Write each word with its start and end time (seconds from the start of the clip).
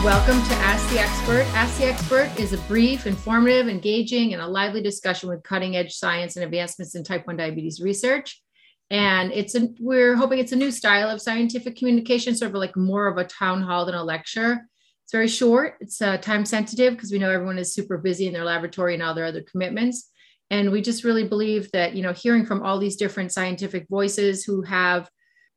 Welcome 0.00 0.42
to 0.48 0.54
Ask 0.54 0.90
the 0.90 1.00
Expert. 1.00 1.42
Ask 1.54 1.78
the 1.78 1.84
Expert 1.84 2.30
is 2.40 2.54
a 2.54 2.58
brief, 2.66 3.06
informative, 3.06 3.68
engaging, 3.68 4.32
and 4.32 4.40
a 4.40 4.46
lively 4.46 4.82
discussion 4.82 5.28
with 5.28 5.42
cutting 5.42 5.76
edge 5.76 5.92
science 5.92 6.34
and 6.34 6.44
advancements 6.44 6.94
in 6.94 7.04
type 7.04 7.26
1 7.26 7.36
diabetes 7.36 7.78
research. 7.78 8.42
And 8.90 9.30
it's 9.32 9.54
a, 9.54 9.68
we're 9.78 10.16
hoping 10.16 10.38
it's 10.38 10.52
a 10.52 10.56
new 10.56 10.72
style 10.72 11.10
of 11.10 11.20
scientific 11.20 11.76
communication, 11.76 12.34
sort 12.34 12.50
of 12.50 12.56
like 12.56 12.74
more 12.74 13.06
of 13.06 13.18
a 13.18 13.24
town 13.24 13.60
hall 13.62 13.84
than 13.84 13.94
a 13.94 14.02
lecture. 14.02 14.66
It's 15.04 15.12
very 15.12 15.28
short, 15.28 15.74
it's 15.80 16.00
uh, 16.00 16.16
time 16.16 16.46
sensitive 16.46 16.94
because 16.94 17.12
we 17.12 17.18
know 17.18 17.30
everyone 17.30 17.58
is 17.58 17.74
super 17.74 17.98
busy 17.98 18.26
in 18.26 18.32
their 18.32 18.44
laboratory 18.44 18.94
and 18.94 19.02
all 19.02 19.14
their 19.14 19.26
other 19.26 19.42
commitments. 19.42 20.10
And 20.50 20.72
we 20.72 20.80
just 20.80 21.04
really 21.04 21.28
believe 21.28 21.70
that, 21.72 21.94
you 21.94 22.02
know, 22.02 22.14
hearing 22.14 22.46
from 22.46 22.62
all 22.62 22.78
these 22.78 22.96
different 22.96 23.30
scientific 23.30 23.86
voices 23.90 24.42
who 24.42 24.62
have 24.62 25.08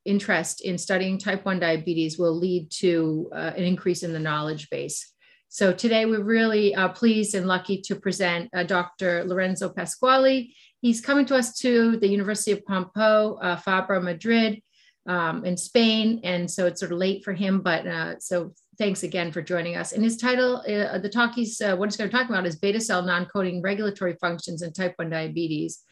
interest 0.06 0.62
in 0.62 0.78
studying 0.78 1.18
type 1.18 1.46
1 1.46 1.60
diabetes 1.60 2.18
will 2.18 2.38
lead 2.38 2.70
to 2.70 3.30
uh, 3.34 3.52
an 3.58 3.64
increase 3.64 4.04
in 4.04 4.14
the 4.14 4.20
knowledge 4.20 4.70
base. 4.70 5.12
So 5.50 5.72
today 5.74 6.06
we're 6.06 6.24
really 6.24 6.76
uh, 6.76 6.90
pleased 6.90 7.34
and 7.34 7.48
lucky 7.48 7.82
to 7.82 7.96
present 7.96 8.50
uh, 8.54 8.64
Dr. 8.64 9.24
Lorenzo 9.26 9.70
Pasquali. 9.70 10.54
He's 10.82 11.02
coming 11.02 11.26
to 11.28 11.36
us 11.36 11.58
to 11.60 11.98
the 11.98 12.08
University 12.08 12.52
of 12.52 12.64
Pompeu, 12.66 13.38
uh, 13.42 13.56
Fabra, 13.56 14.02
Madrid 14.02 14.62
um, 15.08 15.46
in 15.46 15.56
Spain. 15.56 16.20
And 16.24 16.50
so 16.50 16.66
it's 16.68 16.80
sort 16.80 16.92
of 16.92 16.98
late 16.98 17.24
for 17.24 17.34
him, 17.34 17.62
but 17.62 17.88
uh, 17.88 18.20
so 18.20 18.54
thanks 18.78 19.04
again 19.04 19.32
for 19.32 19.42
joining 19.42 19.78
us. 19.78 19.94
And 19.94 20.04
his 20.04 20.18
title, 20.18 20.58
uh, 20.58 20.98
the 20.98 21.10
talk 21.10 21.36
he's, 21.36 21.62
what 21.62 21.86
he's 21.86 21.98
going 21.98 22.10
to 22.10 22.16
talk 22.16 22.30
about 22.30 22.46
is 22.46 22.58
beta 22.58 22.82
cell 22.82 23.02
non-coding 23.02 23.62
regulatory 23.62 24.18
functions 24.20 24.62
in 24.62 24.74
type 24.74 24.94
1 24.98 25.10
diabetes. 25.10 25.84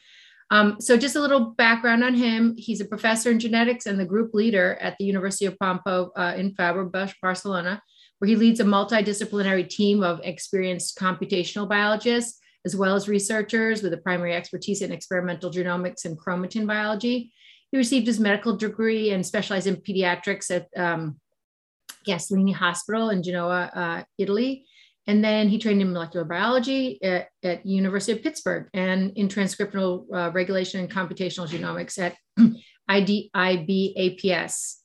Um, 0.54 0.80
so 0.80 0.96
just 0.96 1.16
a 1.16 1.20
little 1.20 1.46
background 1.46 2.04
on 2.04 2.14
him. 2.14 2.54
He's 2.56 2.80
a 2.80 2.84
professor 2.84 3.32
in 3.32 3.40
genetics 3.40 3.86
and 3.86 3.98
the 3.98 4.04
group 4.04 4.34
leader 4.34 4.78
at 4.80 4.96
the 4.98 5.04
University 5.04 5.46
of 5.46 5.58
Pompeu 5.58 6.10
uh, 6.14 6.34
in 6.36 6.54
Fabra, 6.54 6.88
Barcelona, 7.20 7.82
where 8.18 8.28
he 8.28 8.36
leads 8.36 8.60
a 8.60 8.64
multidisciplinary 8.64 9.68
team 9.68 10.04
of 10.04 10.20
experienced 10.22 10.96
computational 10.96 11.68
biologists, 11.68 12.38
as 12.64 12.76
well 12.76 12.94
as 12.94 13.08
researchers 13.08 13.82
with 13.82 13.94
a 13.94 13.96
primary 13.98 14.32
expertise 14.32 14.80
in 14.80 14.92
experimental 14.92 15.50
genomics 15.50 16.04
and 16.04 16.16
chromatin 16.16 16.68
biology. 16.68 17.32
He 17.72 17.76
received 17.76 18.06
his 18.06 18.20
medical 18.20 18.56
degree 18.56 19.10
and 19.10 19.26
specialized 19.26 19.66
in 19.66 19.74
pediatrics 19.74 20.52
at 20.52 20.68
um, 20.80 21.18
Gaslini 22.06 22.54
Hospital 22.54 23.10
in 23.10 23.24
Genoa, 23.24 23.72
uh, 23.74 24.02
Italy. 24.18 24.66
And 25.06 25.22
then 25.22 25.48
he 25.48 25.58
trained 25.58 25.82
in 25.82 25.92
molecular 25.92 26.24
biology 26.24 27.02
at, 27.02 27.28
at 27.42 27.66
University 27.66 28.12
of 28.12 28.22
Pittsburgh 28.22 28.68
and 28.72 29.12
in 29.16 29.28
transcriptional 29.28 30.06
uh, 30.12 30.30
regulation 30.32 30.80
and 30.80 30.90
computational 30.90 31.48
genomics 31.48 31.98
at 31.98 32.16
IDIB-APS. 32.90 34.76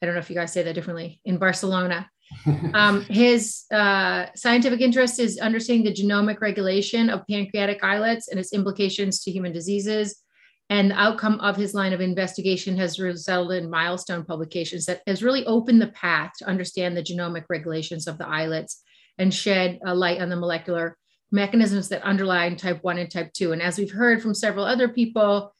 I 0.00 0.06
don't 0.06 0.14
know 0.14 0.20
if 0.20 0.30
you 0.30 0.36
guys 0.36 0.52
say 0.52 0.62
that 0.62 0.74
differently 0.74 1.20
in 1.24 1.38
Barcelona. 1.38 2.08
um, 2.74 3.02
his 3.02 3.64
uh, 3.72 4.26
scientific 4.34 4.80
interest 4.80 5.18
is 5.18 5.38
understanding 5.38 5.84
the 5.84 5.92
genomic 5.92 6.40
regulation 6.40 7.08
of 7.08 7.26
pancreatic 7.28 7.82
islets 7.82 8.28
and 8.28 8.38
its 8.38 8.52
implications 8.52 9.22
to 9.22 9.30
human 9.30 9.52
diseases. 9.52 10.22
And 10.68 10.90
the 10.90 11.00
outcome 11.00 11.38
of 11.40 11.56
his 11.56 11.74
line 11.74 11.92
of 11.92 12.00
investigation 12.00 12.76
has 12.76 12.98
resulted 12.98 13.62
in 13.62 13.70
milestone 13.70 14.24
publications 14.24 14.86
that 14.86 15.02
has 15.06 15.22
really 15.22 15.46
opened 15.46 15.80
the 15.80 15.88
path 15.88 16.32
to 16.38 16.46
understand 16.46 16.96
the 16.96 17.04
genomic 17.04 17.44
regulations 17.48 18.08
of 18.08 18.18
the 18.18 18.28
islets 18.28 18.82
and 19.18 19.32
shed 19.32 19.80
a 19.84 19.94
light 19.94 20.20
on 20.20 20.28
the 20.28 20.36
molecular 20.36 20.96
mechanisms 21.30 21.88
that 21.88 22.02
underlie 22.02 22.52
type 22.54 22.82
1 22.82 22.98
and 22.98 23.10
type 23.10 23.32
2. 23.32 23.52
And 23.52 23.62
as 23.62 23.78
we've 23.78 23.90
heard 23.90 24.22
from 24.22 24.34
several 24.34 24.64
other 24.64 24.88
people, 24.88 25.54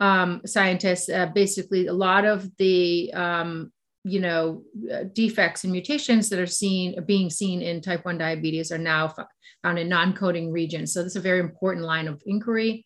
um, 0.00 0.40
scientists, 0.44 1.08
uh, 1.08 1.26
basically 1.26 1.86
a 1.86 1.92
lot 1.92 2.24
of 2.24 2.50
the 2.56 3.12
um, 3.14 3.72
you 4.04 4.18
know 4.18 4.64
uh, 4.92 5.04
defects 5.12 5.62
and 5.62 5.72
mutations 5.72 6.28
that 6.28 6.40
are 6.40 6.46
seen 6.46 6.96
being 7.06 7.30
seen 7.30 7.62
in 7.62 7.80
type 7.80 8.04
1 8.04 8.18
diabetes 8.18 8.72
are 8.72 8.78
now 8.78 9.14
found 9.62 9.78
in 9.78 9.88
non-coding 9.88 10.50
regions. 10.50 10.92
So 10.92 11.02
this 11.02 11.12
is 11.12 11.16
a 11.16 11.20
very 11.20 11.40
important 11.40 11.86
line 11.86 12.08
of 12.08 12.22
inquiry. 12.26 12.84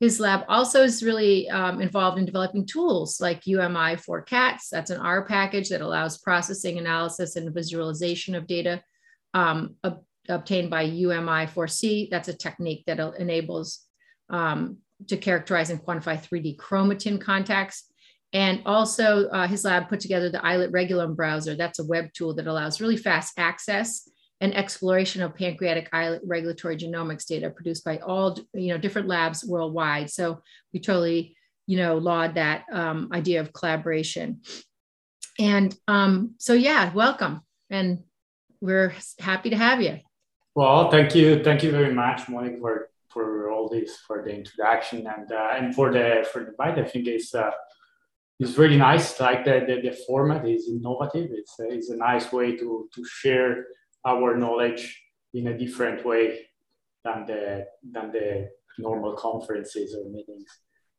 His 0.00 0.20
lab 0.20 0.44
also 0.48 0.84
is 0.84 1.02
really 1.02 1.48
um, 1.50 1.80
involved 1.80 2.18
in 2.18 2.24
developing 2.24 2.66
tools 2.66 3.20
like 3.20 3.42
UMI4Cats. 3.42 4.68
That's 4.70 4.90
an 4.90 5.00
R 5.00 5.24
package 5.24 5.70
that 5.70 5.80
allows 5.80 6.18
processing, 6.18 6.78
analysis, 6.78 7.34
and 7.34 7.52
visualization 7.52 8.36
of 8.36 8.46
data 8.46 8.80
um, 9.34 9.74
ob- 9.84 10.04
obtained 10.28 10.70
by 10.70 10.88
UMI4C. 10.88 12.10
That's 12.10 12.28
a 12.28 12.36
technique 12.36 12.84
that 12.86 12.98
enables 13.18 13.80
um, 14.30 14.78
to 15.06 15.16
characterize 15.16 15.70
and 15.70 15.80
quantify 15.80 16.20
3D 16.20 16.56
chromatin 16.56 17.20
contacts. 17.20 17.84
And 18.32 18.60
also, 18.66 19.28
uh, 19.28 19.46
his 19.46 19.64
lab 19.64 19.88
put 19.88 20.00
together 20.00 20.28
the 20.28 20.44
islet 20.44 20.72
Regulome 20.72 21.16
browser. 21.16 21.56
That's 21.56 21.78
a 21.78 21.84
web 21.86 22.12
tool 22.12 22.34
that 22.34 22.46
allows 22.46 22.80
really 22.80 22.96
fast 22.96 23.32
access 23.38 24.08
and 24.40 24.54
exploration 24.54 25.22
of 25.22 25.34
pancreatic 25.34 25.88
islet 25.92 26.22
regulatory 26.24 26.76
genomics 26.76 27.26
data 27.26 27.50
produced 27.50 27.84
by 27.84 27.98
all 27.98 28.38
you 28.54 28.68
know 28.68 28.78
different 28.78 29.08
labs 29.08 29.44
worldwide. 29.44 30.10
So 30.10 30.42
we 30.72 30.80
totally 30.80 31.36
you 31.66 31.78
know 31.78 31.96
laud 31.96 32.34
that 32.34 32.64
um, 32.70 33.08
idea 33.12 33.40
of 33.40 33.52
collaboration. 33.52 34.42
And 35.38 35.74
um, 35.86 36.34
so 36.38 36.52
yeah, 36.52 36.92
welcome 36.92 37.40
and 37.70 38.00
we're 38.60 38.92
happy 39.18 39.50
to 39.50 39.56
have 39.56 39.80
you. 39.80 39.98
Well, 40.54 40.90
thank 40.90 41.14
you, 41.14 41.42
thank 41.44 41.62
you 41.62 41.70
very 41.70 41.94
much, 41.94 42.28
Monique, 42.28 42.58
for 42.60 42.88
for 43.10 43.50
all 43.50 43.68
this, 43.68 43.96
for 44.06 44.22
the 44.22 44.30
introduction, 44.30 45.06
and 45.06 45.30
uh, 45.30 45.50
and 45.56 45.74
for 45.74 45.92
the 45.92 46.26
for 46.32 46.44
the 46.44 46.52
bite. 46.58 46.78
I 46.78 46.84
think 46.84 47.06
it's 47.06 47.34
uh, 47.34 47.50
it's 48.40 48.58
really 48.58 48.76
nice. 48.76 49.18
Like 49.20 49.44
the, 49.44 49.64
the, 49.66 49.88
the 49.88 49.96
format 50.06 50.46
is 50.46 50.68
innovative. 50.68 51.30
It's 51.32 51.58
a, 51.60 51.68
it's 51.70 51.90
a 51.90 51.96
nice 51.96 52.32
way 52.32 52.56
to 52.56 52.88
to 52.94 53.04
share 53.04 53.66
our 54.04 54.36
knowledge 54.36 55.00
in 55.34 55.46
a 55.48 55.56
different 55.56 56.04
way 56.04 56.46
than 57.04 57.26
the 57.26 57.66
than 57.92 58.12
the 58.12 58.50
normal 58.78 59.14
conferences 59.14 59.94
or 59.94 60.10
meetings. 60.10 60.50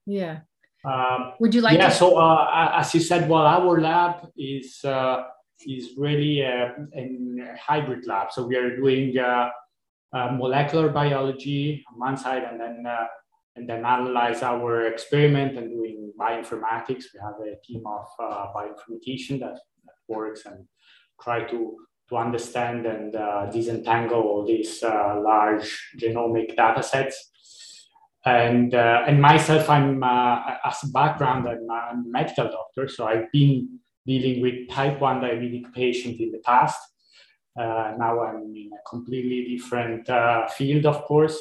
Yeah. 0.06 0.40
Um, 0.86 1.34
Would 1.40 1.53
you 1.53 1.62
like? 1.62 1.78
Yeah. 1.78 1.90
To- 1.90 1.96
so 1.96 2.18
uh, 2.18 2.72
as 2.75 2.94
you 2.94 3.02
said, 3.02 3.30
well, 3.30 3.46
our 3.46 3.81
lab 3.81 4.30
is. 4.38 4.84
Uh, 4.86 5.24
is 5.68 5.97
really 5.97 6.42
a, 6.42 6.75
a, 6.96 7.56
hybrid 7.59 8.06
lab. 8.08 8.31
So 8.31 8.46
we 8.46 8.56
are 8.56 8.75
doing 8.75 9.18
uh, 9.18 9.50
uh, 10.14 10.31
molecular 10.31 10.90
biology 10.90 11.84
on 11.92 12.00
one 12.00 12.18
side, 12.18 12.44
and 12.44 12.59
then 12.59 12.84
uh, 12.88 13.06
and 13.56 13.68
then 13.68 13.86
analyze 13.86 14.42
our 14.42 14.88
experiment 14.88 15.58
and 15.58 15.69
doing 15.69 16.14
bioinformatics. 16.19 17.06
We 17.14 17.19
have 17.22 17.36
a 17.42 17.59
team 17.66 17.84
of 17.86 18.08
uh, 18.19 18.48
bioinformatician 18.56 19.40
that, 19.42 19.59
that, 19.86 19.94
works 20.08 20.46
and 20.46 20.66
try 21.22 21.44
to 21.44 21.75
to 22.09 22.18
understand 22.18 22.88
and 22.88 23.16
uh, 23.16 23.46
disentangle 23.52 24.22
all 24.22 24.44
these 24.46 24.81
uh, 24.81 25.22
large 25.24 25.92
genomic 26.02 26.56
data 26.56 26.81
sets. 26.81 27.30
And, 28.25 28.74
and 28.74 29.22
myself, 29.22 29.69
I'm 29.69 30.03
as 30.03 30.84
a 30.84 30.88
background, 30.92 31.48
I'm 31.48 31.69
a 31.69 32.03
medical 32.06 32.46
doctor, 32.46 32.88
so 32.88 33.08
I've 33.08 33.31
been 33.31 33.80
dealing 34.09 34.42
with 34.42 34.68
type 34.70 35.00
1 35.00 35.22
diabetic 35.22 35.72
patient 35.74 36.20
in 36.20 36.31
the 36.31 36.40
past. 36.40 36.80
Uh, 37.59 37.94
now 37.97 38.14
I'm 38.24 38.56
in 38.56 38.72
a 38.74 38.90
completely 38.90 39.40
different 39.56 40.09
uh, 40.09 40.47
field, 40.47 40.86
of 40.86 41.03
course, 41.03 41.38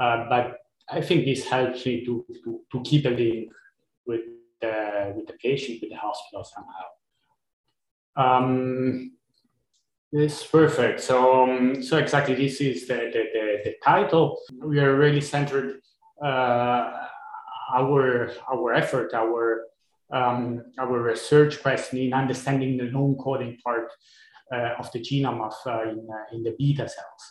uh, 0.00 0.24
but 0.28 0.58
I 0.88 1.00
think 1.02 1.24
this 1.24 1.44
helps 1.44 1.84
me 1.84 2.04
to, 2.06 2.24
to, 2.44 2.60
to 2.72 2.80
keep 2.82 3.04
a 3.04 3.10
link 3.10 3.52
with 4.06 4.22
the, 4.60 5.12
with 5.16 5.26
the 5.26 5.34
patient, 5.34 5.80
with 5.82 5.90
the 5.90 5.96
hospital 5.96 6.44
somehow. 6.44 6.86
Um, 8.16 9.12
this 10.10 10.44
perfect. 10.44 11.00
So, 11.00 11.42
um, 11.42 11.82
so 11.82 11.98
exactly, 11.98 12.34
this 12.34 12.60
is 12.60 12.88
the, 12.88 12.94
the, 13.12 13.22
the, 13.34 13.44
the, 13.64 13.74
title. 13.84 14.38
We 14.64 14.80
are 14.80 14.96
really 14.96 15.20
centered 15.20 15.80
uh, 16.24 17.06
our 17.76 18.32
our 18.50 18.72
effort, 18.72 19.12
our 19.12 19.66
um, 20.12 20.64
our 20.78 21.00
research 21.00 21.60
question 21.62 21.98
in 21.98 22.12
understanding 22.12 22.76
the 22.76 22.84
non-coding 22.84 23.58
part 23.64 23.90
uh, 24.52 24.74
of 24.78 24.90
the 24.92 25.00
genome 25.00 25.46
of 25.46 25.54
uh, 25.66 25.82
in, 25.82 26.08
uh, 26.10 26.34
in, 26.36 26.42
the 26.42 26.54
beta 26.58 26.88
cells. 26.88 27.22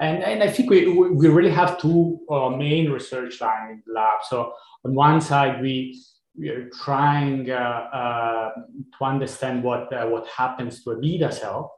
And, 0.00 0.22
and 0.22 0.42
I 0.42 0.48
think 0.48 0.70
we, 0.70 0.88
we 0.88 1.28
really 1.28 1.50
have 1.50 1.80
two 1.80 2.20
uh, 2.30 2.50
main 2.50 2.90
research 2.90 3.40
lines 3.40 3.70
in 3.70 3.82
the 3.86 3.92
lab. 3.94 4.20
So 4.28 4.52
on 4.84 4.94
one 4.94 5.20
side, 5.20 5.60
we, 5.60 6.02
we 6.38 6.48
are 6.48 6.68
trying 6.70 7.50
uh, 7.50 7.54
uh, 7.54 8.50
to 8.98 9.04
understand 9.04 9.62
what, 9.62 9.88
what 10.10 10.26
happens 10.28 10.82
to 10.84 10.90
a 10.90 10.98
beta 10.98 11.32
cell 11.32 11.74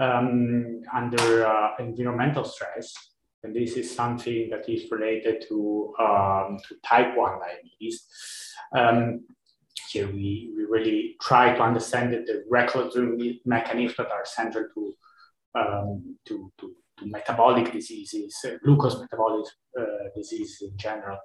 um, 0.00 0.80
under 0.94 1.74
environmental 1.78 2.44
stress. 2.44 2.94
And 3.42 3.54
this 3.54 3.74
is 3.74 3.94
something 3.94 4.50
that 4.50 4.68
is 4.68 4.90
related 4.90 5.44
to, 5.48 5.94
um, 6.00 6.58
to 6.68 6.74
type 6.84 7.16
1 7.16 7.38
diabetes. 7.38 8.06
Um, 8.76 9.24
here 9.90 10.06
we, 10.06 10.52
we 10.56 10.64
really 10.64 11.16
try 11.20 11.54
to 11.54 11.62
understand 11.62 12.12
the, 12.12 12.18
the 12.18 12.44
regulatory 12.50 13.40
mechanisms 13.44 13.96
that 13.96 14.10
are 14.10 14.24
central 14.24 14.66
to, 14.74 14.94
um, 15.58 16.16
to, 16.26 16.52
to, 16.58 16.74
to, 16.98 17.06
metabolic 17.06 17.72
diseases, 17.72 18.34
uh, 18.46 18.52
glucose 18.64 18.98
metabolic 18.98 19.46
uh, 19.78 19.84
diseases 20.16 20.62
in 20.62 20.76
general. 20.78 21.18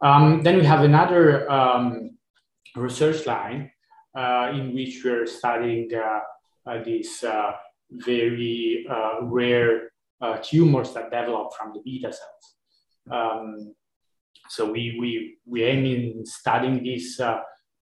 Um, 0.00 0.42
then 0.42 0.56
we 0.56 0.64
have 0.64 0.82
another 0.82 1.50
um, 1.50 2.18
research 2.74 3.24
line 3.26 3.70
uh, 4.16 4.50
in 4.52 4.74
which 4.74 5.02
we're 5.04 5.26
studying 5.26 5.88
uh, 5.94 6.20
uh, 6.70 6.82
these 6.82 7.24
very 7.90 8.86
uh, 8.90 9.22
rare 9.22 9.90
uh, 10.20 10.38
tumors 10.42 10.92
that 10.92 11.10
develop 11.10 11.52
from 11.54 11.72
the 11.72 11.80
beta 11.84 12.12
cells. 12.12 12.54
Um, 13.10 13.74
so 14.48 14.70
we, 14.70 14.96
we, 15.00 15.38
we 15.44 15.64
aim 15.64 15.84
in 15.84 16.26
studying 16.26 16.82
these, 16.82 17.20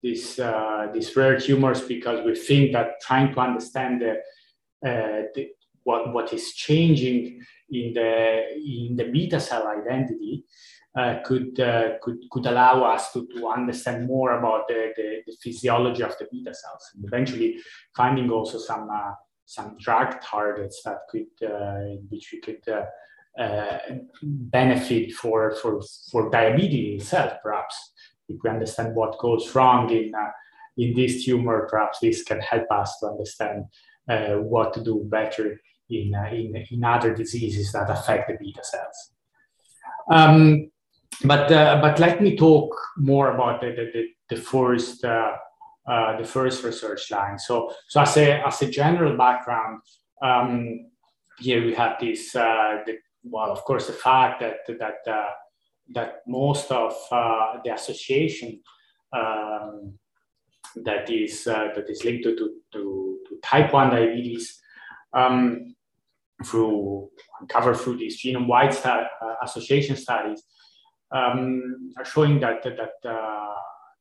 these, 0.04 0.38
uh, 0.38 0.86
rare 1.16 1.40
tumors 1.40 1.80
because 1.80 2.24
we 2.26 2.34
think 2.36 2.72
that 2.74 3.00
trying 3.00 3.32
to 3.32 3.40
understand 3.40 4.02
the, 4.02 4.12
uh, 4.88 5.22
the, 5.34 5.48
what, 5.82 6.12
what 6.12 6.30
is 6.32 6.52
changing 6.52 7.42
in 7.70 7.94
the, 7.94 8.42
in 8.58 8.96
the 8.96 9.04
beta 9.10 9.40
cell 9.40 9.66
identity 9.66 10.44
uh, 10.94 11.16
could, 11.24 11.58
uh, 11.58 11.92
could, 12.02 12.18
could 12.30 12.44
allow 12.44 12.84
us 12.84 13.12
to, 13.12 13.26
to 13.34 13.48
understand 13.48 14.06
more 14.06 14.38
about 14.38 14.68
the, 14.68 14.92
the, 14.94 15.22
the, 15.26 15.36
physiology 15.42 16.02
of 16.02 16.16
the 16.18 16.28
beta 16.30 16.54
cells 16.54 16.90
and 16.94 17.04
eventually 17.06 17.58
finding 17.96 18.30
also 18.30 18.58
some, 18.58 18.88
uh, 18.92 19.12
some 19.46 19.74
drug 19.80 20.20
targets 20.20 20.82
that 20.84 20.98
could, 21.08 21.48
uh, 21.48 21.96
which 22.10 22.30
we 22.30 22.40
could 22.40 22.62
benefit 24.22 25.12
for, 25.12 25.56
for, 25.56 25.80
for 26.10 26.30
diabetes 26.30 27.02
itself, 27.02 27.32
perhaps. 27.42 27.92
If 28.28 28.38
we 28.42 28.50
understand 28.50 28.94
what 28.94 29.18
goes 29.18 29.54
wrong 29.54 29.90
in, 29.90 30.12
in 30.76 30.94
this 30.94 31.24
tumor, 31.24 31.68
perhaps 31.70 31.98
this 32.00 32.22
can 32.22 32.40
help 32.40 32.70
us 32.70 32.98
to 32.98 33.06
understand 33.06 33.64
what 34.06 34.74
to 34.74 34.82
do 34.82 35.04
better 35.04 35.60
in, 35.90 36.14
in, 36.32 36.64
in 36.70 36.84
other 36.84 37.14
diseases 37.14 37.72
that 37.72 37.90
affect 37.90 38.28
the 38.28 38.36
beta 38.38 38.62
cells. 38.62 39.10
Um, 40.10 40.70
but 41.22 41.50
uh, 41.52 41.78
but 41.80 41.98
let 41.98 42.20
me 42.20 42.36
talk 42.36 42.74
more 42.96 43.32
about 43.32 43.60
the 43.60 43.70
the, 43.70 44.08
the 44.28 44.40
first 44.40 45.04
uh, 45.04 45.32
uh, 45.86 46.16
the 46.18 46.24
first 46.24 46.64
research 46.64 47.10
line. 47.10 47.38
So 47.38 47.72
so 47.88 48.00
as 48.00 48.16
a 48.16 48.46
as 48.46 48.62
a 48.62 48.70
general 48.70 49.16
background, 49.16 49.80
um, 50.22 50.90
here 51.38 51.64
we 51.64 51.74
have 51.74 51.98
this 52.00 52.34
uh, 52.34 52.78
the, 52.84 52.98
well 53.22 53.52
of 53.52 53.62
course 53.64 53.86
the 53.86 53.92
fact 53.92 54.40
that 54.40 54.56
that 54.78 55.10
uh, 55.10 55.30
that 55.90 56.22
most 56.26 56.70
of 56.70 56.94
uh, 57.10 57.58
the 57.64 57.72
association 57.74 58.60
um, 59.12 59.98
that 60.76 61.08
is 61.10 61.44
that 61.44 61.84
is 61.88 62.04
linked 62.04 62.24
to, 62.24 62.34
to, 62.36 62.60
to, 62.72 63.18
type 63.42 63.72
one 63.72 63.90
diabetes. 63.90 64.60
Um, 65.12 65.74
through 66.44 67.10
uncovered 67.40 67.76
through 67.76 67.96
these 67.96 68.20
genome-wide 68.20 68.76
association 69.42 69.96
studies, 69.96 70.42
um, 71.12 71.92
are 71.96 72.04
showing 72.04 72.40
that 72.40 72.62
that 72.64 73.08
uh, 73.08 73.54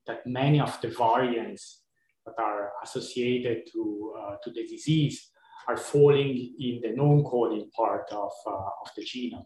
that 0.07 0.25
many 0.25 0.59
of 0.59 0.79
the 0.81 0.89
variants 0.89 1.81
that 2.25 2.36
are 2.39 2.71
associated 2.83 3.63
to 3.71 4.13
uh, 4.19 4.36
to 4.44 4.51
the 4.51 4.65
disease 4.68 5.29
are 5.68 5.77
falling 5.77 6.56
in 6.59 6.81
the 6.81 6.89
non-coding 6.94 7.69
part 7.75 8.06
of, 8.12 8.31
uh, 8.45 8.51
of 8.51 8.89
the 8.97 9.03
genome. 9.03 9.45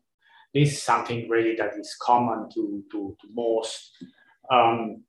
This 0.54 0.74
is 0.74 0.84
something 0.84 1.30
really 1.30 1.56
that 1.56 1.78
is 1.78 1.96
common 2.02 2.50
to, 2.54 2.84
to, 2.92 3.18
to 3.22 3.28
most 3.34 3.92
um, 4.52 5.04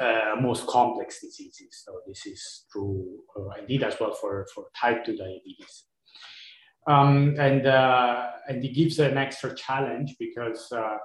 uh, 0.00 0.36
most 0.40 0.66
complex 0.66 1.20
diseases. 1.20 1.82
So 1.84 2.00
this 2.06 2.26
is 2.26 2.64
true 2.70 3.18
uh, 3.38 3.60
indeed 3.60 3.82
as 3.82 3.98
well 3.98 4.12
for, 4.12 4.46
for 4.54 4.66
type 4.78 5.04
2 5.04 5.16
diabetes. 5.16 5.84
Um, 6.86 7.34
and, 7.38 7.66
uh, 7.66 8.30
and 8.48 8.64
it 8.64 8.74
gives 8.74 8.98
an 8.98 9.16
extra 9.16 9.54
challenge 9.54 10.16
because 10.18 10.70
uh, 10.70 10.98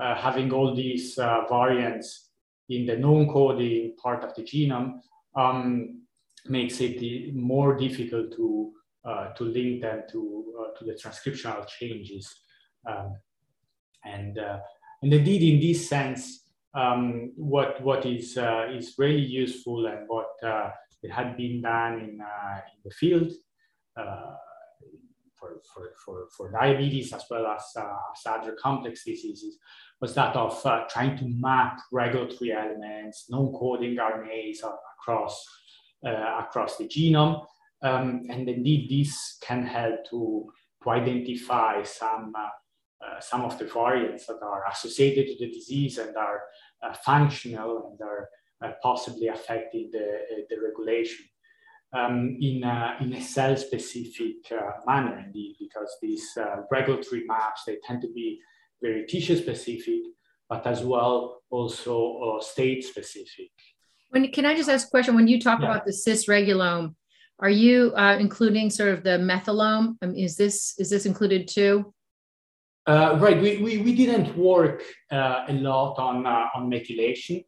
uh, 0.00 0.14
having 0.14 0.52
all 0.52 0.74
these 0.74 1.18
uh, 1.18 1.42
variants 1.48 2.30
in 2.68 2.86
the 2.86 2.96
non-coding 2.96 3.94
part 4.00 4.22
of 4.24 4.34
the 4.34 4.42
genome 4.42 5.00
um, 5.36 6.02
makes 6.46 6.80
it 6.80 7.34
more 7.34 7.76
difficult 7.76 8.32
to 8.36 8.72
uh, 9.04 9.28
to 9.34 9.44
link 9.44 9.82
them 9.82 10.02
to 10.10 10.44
to 10.78 10.84
the 10.84 10.92
transcriptional 10.92 11.66
changes. 11.66 12.34
Um, 12.86 13.16
and 14.04 14.38
and 15.02 15.12
indeed, 15.12 15.42
in 15.42 15.60
this 15.60 15.88
sense, 15.88 16.50
um, 16.74 17.32
what 17.36 17.82
what 17.82 18.06
is 18.06 18.36
uh, 18.36 18.66
is 18.72 18.94
really 18.98 19.24
useful 19.24 19.86
and 19.86 20.08
what 20.08 20.30
uh, 20.42 20.70
it 21.02 21.10
had 21.10 21.36
been 21.36 21.62
done 21.62 21.94
in, 22.00 22.20
uh, 22.20 22.60
in 22.72 22.80
the 22.84 22.90
field 22.90 23.32
for, 25.44 25.60
for, 25.74 25.92
for, 26.04 26.28
for 26.36 26.50
diabetes 26.50 27.12
as 27.12 27.24
well 27.30 27.46
as, 27.46 27.62
as 27.76 28.26
other 28.26 28.56
complex 28.60 29.04
diseases 29.04 29.58
was 30.00 30.14
that 30.14 30.34
of 30.36 30.64
uh, 30.66 30.84
trying 30.88 31.16
to 31.16 31.24
map 31.26 31.80
regulatory 31.92 32.52
elements, 32.52 33.26
non-coding 33.28 33.96
RNAs 33.96 34.58
across, 34.98 35.44
uh, 36.06 36.40
across 36.40 36.76
the 36.76 36.84
genome. 36.84 37.44
Um, 37.82 38.22
and 38.30 38.48
indeed, 38.48 38.88
this 38.90 39.38
can 39.42 39.66
help 39.66 40.08
to, 40.10 40.50
to 40.82 40.90
identify 40.90 41.82
some, 41.82 42.32
uh, 42.36 42.48
uh 43.02 43.20
some 43.20 43.42
of 43.42 43.58
the 43.58 43.64
variants 43.64 44.26
that 44.26 44.40
are 44.42 44.64
associated 44.70 45.26
to 45.26 45.36
the 45.38 45.52
disease 45.52 45.98
and 45.98 46.16
are 46.16 46.40
uh, 46.82 46.92
functional 47.04 47.70
and 47.88 48.00
are 48.00 48.28
uh, 48.64 48.72
possibly 48.82 49.28
affecting 49.28 49.90
the, 49.92 50.06
the 50.50 50.56
regulation. 50.60 51.24
Um, 51.92 52.38
in, 52.40 52.64
a, 52.64 52.96
in 53.00 53.12
a 53.12 53.22
cell-specific 53.22 54.50
manner, 54.84 55.22
indeed, 55.24 55.54
because 55.60 55.96
these 56.02 56.26
regulatory 56.68 57.22
maps, 57.24 57.62
they 57.66 57.76
tend 57.86 58.02
to 58.02 58.08
be 58.12 58.40
very 58.82 59.06
tissue 59.06 59.36
specific, 59.36 60.02
but 60.48 60.66
as 60.66 60.82
well 60.82 61.42
also 61.50 62.18
uh, 62.18 62.40
state 62.42 62.84
specific. 62.84 63.50
When 64.10 64.30
can 64.32 64.44
I 64.44 64.54
just 64.56 64.68
ask 64.68 64.88
a 64.88 64.90
question? 64.90 65.14
When 65.14 65.28
you 65.28 65.40
talk 65.40 65.60
yeah. 65.60 65.66
about 65.66 65.86
the 65.86 65.92
cis-regulome, 65.92 66.94
are 67.40 67.50
you 67.50 67.92
uh, 67.96 68.16
including 68.18 68.70
sort 68.70 68.90
of 68.90 69.02
the 69.02 69.18
methylome? 69.18 69.96
I 70.02 70.06
mean, 70.06 70.24
is 70.24 70.36
this 70.36 70.74
is 70.78 70.90
this 70.90 71.06
included 71.06 71.48
too? 71.48 71.92
Uh, 72.86 73.16
right. 73.18 73.40
We, 73.40 73.58
we, 73.58 73.78
we 73.78 73.94
didn't 73.94 74.36
work 74.36 74.82
uh, 75.10 75.44
a 75.48 75.52
lot 75.54 75.98
on 75.98 76.26
uh, 76.26 76.46
on 76.54 76.70
methylation, 76.70 77.44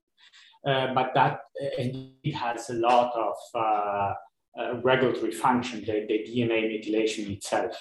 uh, 0.67 0.95
but 0.95 1.13
that 1.15 1.41
indeed 1.79 2.35
has 2.35 2.71
a 2.71 2.75
lot 2.75 3.13
of 3.15 4.15
regulatory 4.83 5.33
function, 5.33 5.81
the, 5.81 6.07
the 6.09 6.25
DNA 6.27 6.65
methylation 6.73 7.31
itself 7.31 7.77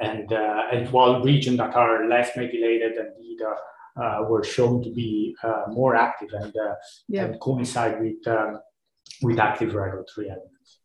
and 0.00 0.32
uh, 0.32 0.62
and 0.72 0.90
while 0.90 1.22
regions 1.22 1.58
that 1.58 1.74
are 1.74 2.08
less 2.08 2.30
methylated 2.36 2.92
indeed 2.96 3.38
uh, 3.42 4.02
uh, 4.02 4.22
were 4.28 4.42
shown 4.42 4.82
to 4.82 4.90
be 4.90 5.36
more 5.68 5.94
active 5.94 6.28
and, 6.32 6.52
yeah. 7.08 7.24
and 7.24 7.40
coincide 7.40 8.00
with 8.00 8.26
um, 8.26 8.60
with 9.22 9.38
active 9.38 9.74
regulatory 9.74 10.30
elements. 10.30 10.78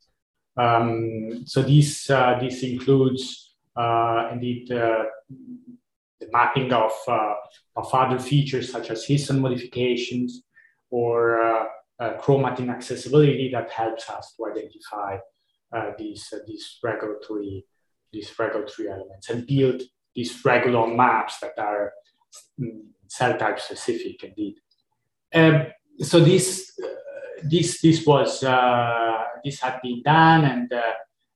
Um, 0.58 1.46
so 1.46 1.62
this 1.62 2.06
this 2.08 2.64
includes 2.64 3.56
indeed 4.32 4.68
mapping 6.32 6.72
of 6.74 6.92
of 7.76 7.94
other 7.94 8.20
features 8.20 8.72
such 8.72 8.90
as 8.90 9.06
histone 9.06 9.40
modifications 9.40 10.44
or 10.90 11.42
uh, 12.00 12.14
chromatin 12.18 12.70
accessibility 12.70 13.50
that 13.52 13.70
helps 13.70 14.10
us 14.10 14.34
to 14.36 14.46
identify 14.46 15.18
uh, 15.76 15.92
these, 15.98 16.34
uh, 16.34 16.40
these 16.48 16.80
regulatory 16.84 17.66
these 18.12 18.34
regulatory 18.40 18.90
elements 18.90 19.30
and 19.30 19.46
build 19.46 19.84
these 20.16 20.44
regular 20.44 20.88
maps 20.88 21.40
that 21.42 21.54
are 21.60 21.94
mm, 22.60 22.82
cell 23.08 23.38
type 23.38 23.60
specific 23.60 24.24
indeed. 24.24 24.56
Um, 25.32 25.68
so 26.00 26.20
this, 26.20 26.72
uh, 26.84 26.88
this, 27.44 27.82
this 27.82 28.04
was, 28.04 28.44
uh, 28.44 29.26
this 29.46 29.60
had 29.60 29.80
been 29.84 30.02
done 30.04 30.46
and, 30.46 30.74
uh, 30.74 30.94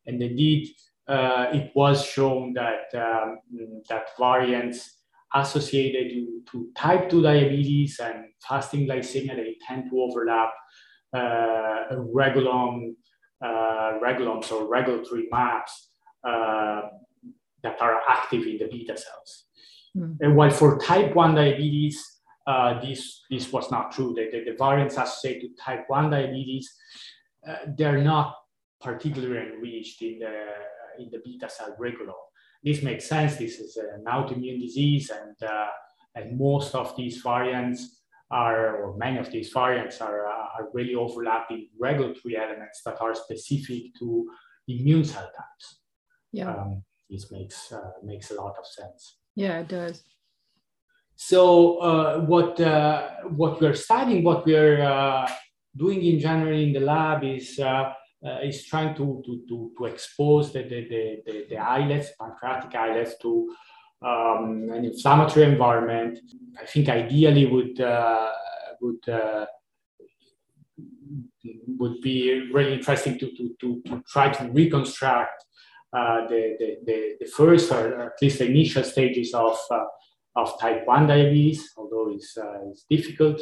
and 0.07 0.19
indeed 0.19 0.73
uh, 1.07 1.47
it 1.51 1.71
was 1.75 2.05
shown 2.05 2.53
that, 2.53 2.93
um, 2.95 3.39
that 3.89 4.07
variants 4.17 4.97
associated 5.33 6.11
to, 6.11 6.41
to, 6.51 6.69
type 6.75 7.09
2 7.09 7.23
diabetes 7.23 7.99
and 7.99 8.25
fasting 8.47 8.87
glycemia, 8.87 9.35
they 9.35 9.57
tend 9.67 9.89
to 9.89 9.99
overlap 9.99 10.53
uh, 11.13 11.95
regulome, 12.13 12.93
uh, 13.43 13.97
or 14.51 14.69
regulatory 14.69 15.27
maps 15.31 15.89
uh, 16.23 16.81
that 17.63 17.81
are 17.81 17.99
active 18.07 18.43
in 18.43 18.57
the 18.57 18.67
beta 18.71 18.95
cells. 18.97 19.45
Mm. 19.97 20.17
And 20.21 20.35
while 20.35 20.51
for 20.51 20.77
type 20.79 21.15
1 21.15 21.35
diabetes, 21.35 22.21
uh, 22.45 22.79
this, 22.81 23.21
this 23.29 23.51
was 23.51 23.71
not 23.71 23.91
true. 23.91 24.13
The, 24.15 24.29
the, 24.31 24.51
the 24.51 24.57
variants 24.57 24.97
associated 24.97 25.57
to 25.57 25.63
type 25.63 25.85
1 25.87 26.09
diabetes, 26.09 26.73
uh, 27.47 27.55
they're 27.77 28.01
not 28.01 28.35
particularly 28.81 29.53
enriched 29.53 30.01
in 30.01 30.19
the, 30.19 30.45
in 30.99 31.09
the 31.11 31.19
beta 31.23 31.49
cell 31.49 31.75
regulome. 31.79 32.13
This 32.63 32.81
makes 32.81 33.07
sense. 33.07 33.35
This 33.35 33.59
is 33.59 33.77
an 33.77 34.05
autoimmune 34.07 34.61
disease, 34.61 35.09
and, 35.09 35.35
uh, 35.49 35.67
and 36.15 36.37
most 36.37 36.75
of 36.75 36.95
these 36.95 37.21
variants 37.21 38.01
are, 38.31 38.77
or 38.77 38.97
many 38.97 39.17
of 39.17 39.31
these 39.31 39.51
variants 39.51 40.01
are, 40.01 40.27
uh, 40.27 40.47
are 40.57 40.69
really 40.73 40.95
overlapping 40.95 41.69
regulatory 41.79 42.37
elements 42.37 42.81
that 42.85 43.01
are 43.01 43.13
specific 43.13 43.93
to 43.99 44.27
immune 44.67 45.03
cell 45.03 45.29
types 45.35 45.79
yeah 46.31 46.49
um, 46.49 46.83
this 47.09 47.31
makes 47.31 47.71
uh, 47.71 47.91
makes 48.03 48.31
a 48.31 48.33
lot 48.33 48.55
of 48.57 48.65
sense 48.65 49.17
yeah 49.35 49.59
it 49.59 49.67
does 49.67 50.03
so 51.15 51.77
uh, 51.77 52.19
what 52.21 52.59
uh, 52.59 53.09
what 53.35 53.61
we're 53.61 53.75
studying 53.75 54.23
what 54.23 54.45
we're 54.45 54.81
uh, 54.81 55.29
doing 55.75 56.03
in 56.03 56.19
general 56.19 56.57
in 56.57 56.73
the 56.73 56.79
lab 56.79 57.23
is 57.23 57.59
uh, 58.25 58.39
is 58.43 58.65
trying 58.65 58.95
to, 58.95 59.21
to, 59.25 59.43
to, 59.47 59.71
to 59.77 59.85
expose 59.85 60.53
the, 60.53 60.63
the, 60.63 61.21
the, 61.25 61.45
the, 61.49 61.57
islets, 61.57 62.11
pancreatic 62.19 62.73
islets, 62.73 63.17
to 63.21 63.53
um, 64.05 64.69
an 64.73 64.85
inflammatory 64.85 65.45
environment. 65.45 66.19
I 66.61 66.65
think 66.65 66.89
ideally 66.89 67.45
would 67.45 67.79
uh, 67.81 68.31
would 68.81 69.09
uh, 69.09 69.45
would 71.67 72.01
be 72.01 72.49
really 72.53 72.73
interesting 72.73 73.19
to, 73.19 73.31
to, 73.35 73.55
to, 73.59 73.81
to 73.87 74.03
try 74.07 74.29
to 74.29 74.49
reconstruct 74.51 75.43
uh, 75.95 76.27
the, 76.27 76.55
the, 76.59 76.77
the, 76.85 77.15
the, 77.19 77.25
first 77.25 77.71
or 77.71 78.01
at 78.01 78.13
least 78.21 78.39
the 78.39 78.45
initial 78.45 78.83
stages 78.83 79.33
of, 79.33 79.57
uh, 79.69 79.83
of 80.35 80.59
type 80.59 80.87
1 80.87 81.07
diabetes, 81.07 81.69
although 81.77 82.11
it's, 82.11 82.37
uh, 82.37 82.59
it's 82.69 82.85
difficult. 82.89 83.41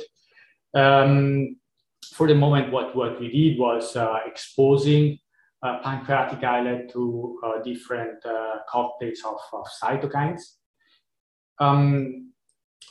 Um, 0.74 1.58
for 2.14 2.28
the 2.28 2.36
moment, 2.36 2.72
what, 2.72 2.96
what 2.96 3.20
we 3.20 3.30
did 3.32 3.60
was 3.60 3.96
uh, 3.96 4.20
exposing 4.26 5.18
uh, 5.64 5.80
pancreatic 5.84 6.44
islet 6.44 6.92
to 6.92 7.40
uh, 7.44 7.62
different 7.64 8.24
cocktails 8.70 9.20
of, 9.26 9.40
of 9.54 9.66
cytokines. 9.82 10.42
Um, 11.60 12.32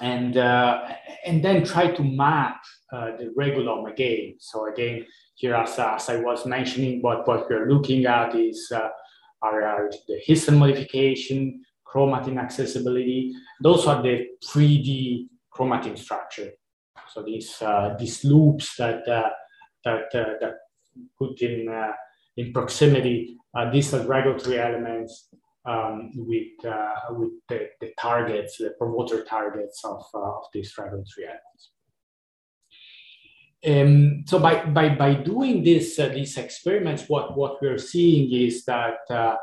and, 0.00 0.36
and 0.36 1.44
then 1.44 1.64
try 1.64 1.88
to 1.88 2.02
map 2.02 2.62
the 2.90 3.34
regulome 3.36 3.90
again. 3.90 4.36
So 4.38 4.72
again, 4.72 5.04
here 5.34 5.54
as, 5.54 5.78
as 5.78 6.08
I 6.08 6.16
was 6.16 6.46
mentioning, 6.46 7.02
what, 7.02 7.26
what 7.26 7.50
we're 7.50 7.68
looking 7.68 8.06
at 8.06 8.34
is 8.34 8.72
are, 8.72 9.62
are 9.62 9.90
the 10.08 10.20
histone 10.26 10.58
modification, 10.58 11.62
chromatin 11.86 12.38
accessibility. 12.38 13.34
Those 13.60 13.86
are 13.86 14.02
the 14.02 14.28
3D 14.44 15.26
chromatin 15.52 15.98
structure. 15.98 16.52
So 17.12 17.22
these 17.22 17.60
uh, 17.62 17.96
these 17.98 18.24
loops 18.24 18.76
that 18.76 19.06
uh, 19.08 19.30
that 19.84 20.14
uh, 20.14 20.34
that 20.40 20.54
put 21.18 21.40
in 21.42 21.68
uh, 21.68 21.92
in 22.36 22.52
proximity 22.52 23.36
uh, 23.56 23.70
these 23.70 23.92
are 23.94 24.06
regulatory 24.06 24.60
elements 24.60 25.28
um, 25.64 26.10
with 26.14 26.64
uh, 26.64 26.94
with 27.10 27.32
the, 27.48 27.68
the, 27.80 27.92
targets, 27.98 28.58
the 28.58 28.74
promoter 28.78 29.24
targets 29.24 29.84
of, 29.84 30.02
of 30.14 30.44
these 30.52 30.72
regulatory 30.78 31.26
elements. 31.26 31.70
Um, 33.62 34.24
so 34.26 34.38
by, 34.38 34.64
by, 34.64 34.94
by 34.94 35.12
doing 35.12 35.62
this, 35.62 35.98
uh, 35.98 36.08
these 36.08 36.38
experiments, 36.38 37.04
what, 37.08 37.36
what 37.36 37.60
we're 37.60 37.76
seeing 37.76 38.32
is 38.32 38.64
that 38.64 39.00
uh, 39.10 39.36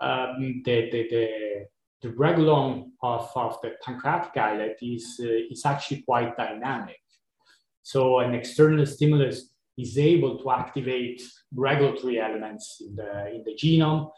um, 0.00 0.60
the, 0.64 0.90
the, 0.90 1.66
the, 2.04 2.10
regulome 2.10 2.90
of, 3.02 3.30
of 3.34 3.58
the 3.62 3.72
pancreatic 3.82 4.36
islet 4.36 4.76
is, 4.82 5.20
uh, 5.22 5.26
is 5.50 5.64
actually 5.64 6.02
quite 6.02 6.36
dynamic. 6.36 7.00
So 7.82 8.20
an 8.20 8.34
external 8.34 8.86
stimulus 8.86 9.50
is 9.76 9.98
able 9.98 10.38
to 10.38 10.50
activate 10.50 11.22
regulatory 11.54 12.20
elements 12.20 12.82
in 12.86 12.94
the, 12.94 13.34
in 13.34 13.42
the 13.44 13.54
genome. 13.54 14.10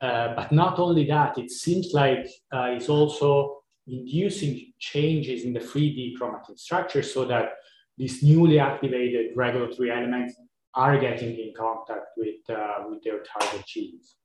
Uh, 0.00 0.34
but 0.34 0.52
not 0.52 0.78
only 0.78 1.06
that, 1.06 1.36
it 1.38 1.50
seems 1.50 1.92
like 1.92 2.26
uh, 2.52 2.68
it's 2.76 2.88
also 2.88 3.62
inducing 3.86 4.72
changes 4.78 5.44
in 5.44 5.52
the 5.52 5.60
3D 5.60 6.14
chromatin 6.18 6.58
structure 6.58 7.02
so 7.02 7.24
that 7.24 7.54
these 7.98 8.22
newly 8.22 8.58
activated 8.58 9.36
regulatory 9.36 9.90
elements 9.90 10.34
are 10.74 10.98
getting 10.98 11.36
in 11.38 11.52
contact 11.56 12.06
with, 12.16 12.48
uh, 12.48 12.84
with 12.88 13.02
their 13.02 13.22
target 13.22 13.66
genes. 13.66 14.16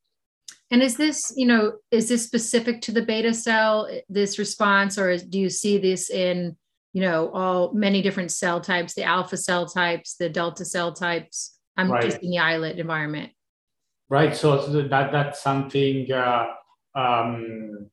And 0.71 0.81
is 0.81 0.97
this, 0.97 1.33
you 1.35 1.45
know, 1.45 1.73
is 1.91 2.09
this 2.09 2.25
specific 2.25 2.81
to 2.81 2.91
the 2.91 3.03
beta 3.03 3.33
cell, 3.33 3.87
this 4.09 4.39
response, 4.39 4.97
or 4.97 5.17
do 5.17 5.39
you 5.39 5.49
see 5.49 5.77
this 5.77 6.09
in, 6.09 6.57
you 6.93 7.01
know, 7.01 7.29
all 7.33 7.73
many 7.73 8.01
different 8.01 8.31
cell 8.31 8.59
types, 8.59 8.93
the 8.93 9.03
alpha 9.03 9.37
cell 9.37 9.67
types, 9.67 10.15
the 10.15 10.29
delta 10.29 10.65
cell 10.65 10.91
types? 10.91 11.59
I'm 11.77 11.91
right. 11.91 12.03
just 12.03 12.23
in 12.23 12.31
the 12.31 12.39
islet 12.39 12.79
environment. 12.79 13.31
Right. 14.09 14.35
So 14.35 14.57
that 14.67 15.11
that's 15.11 15.41
something 15.41 16.11
uh, 16.11 16.45
um, 16.95 17.89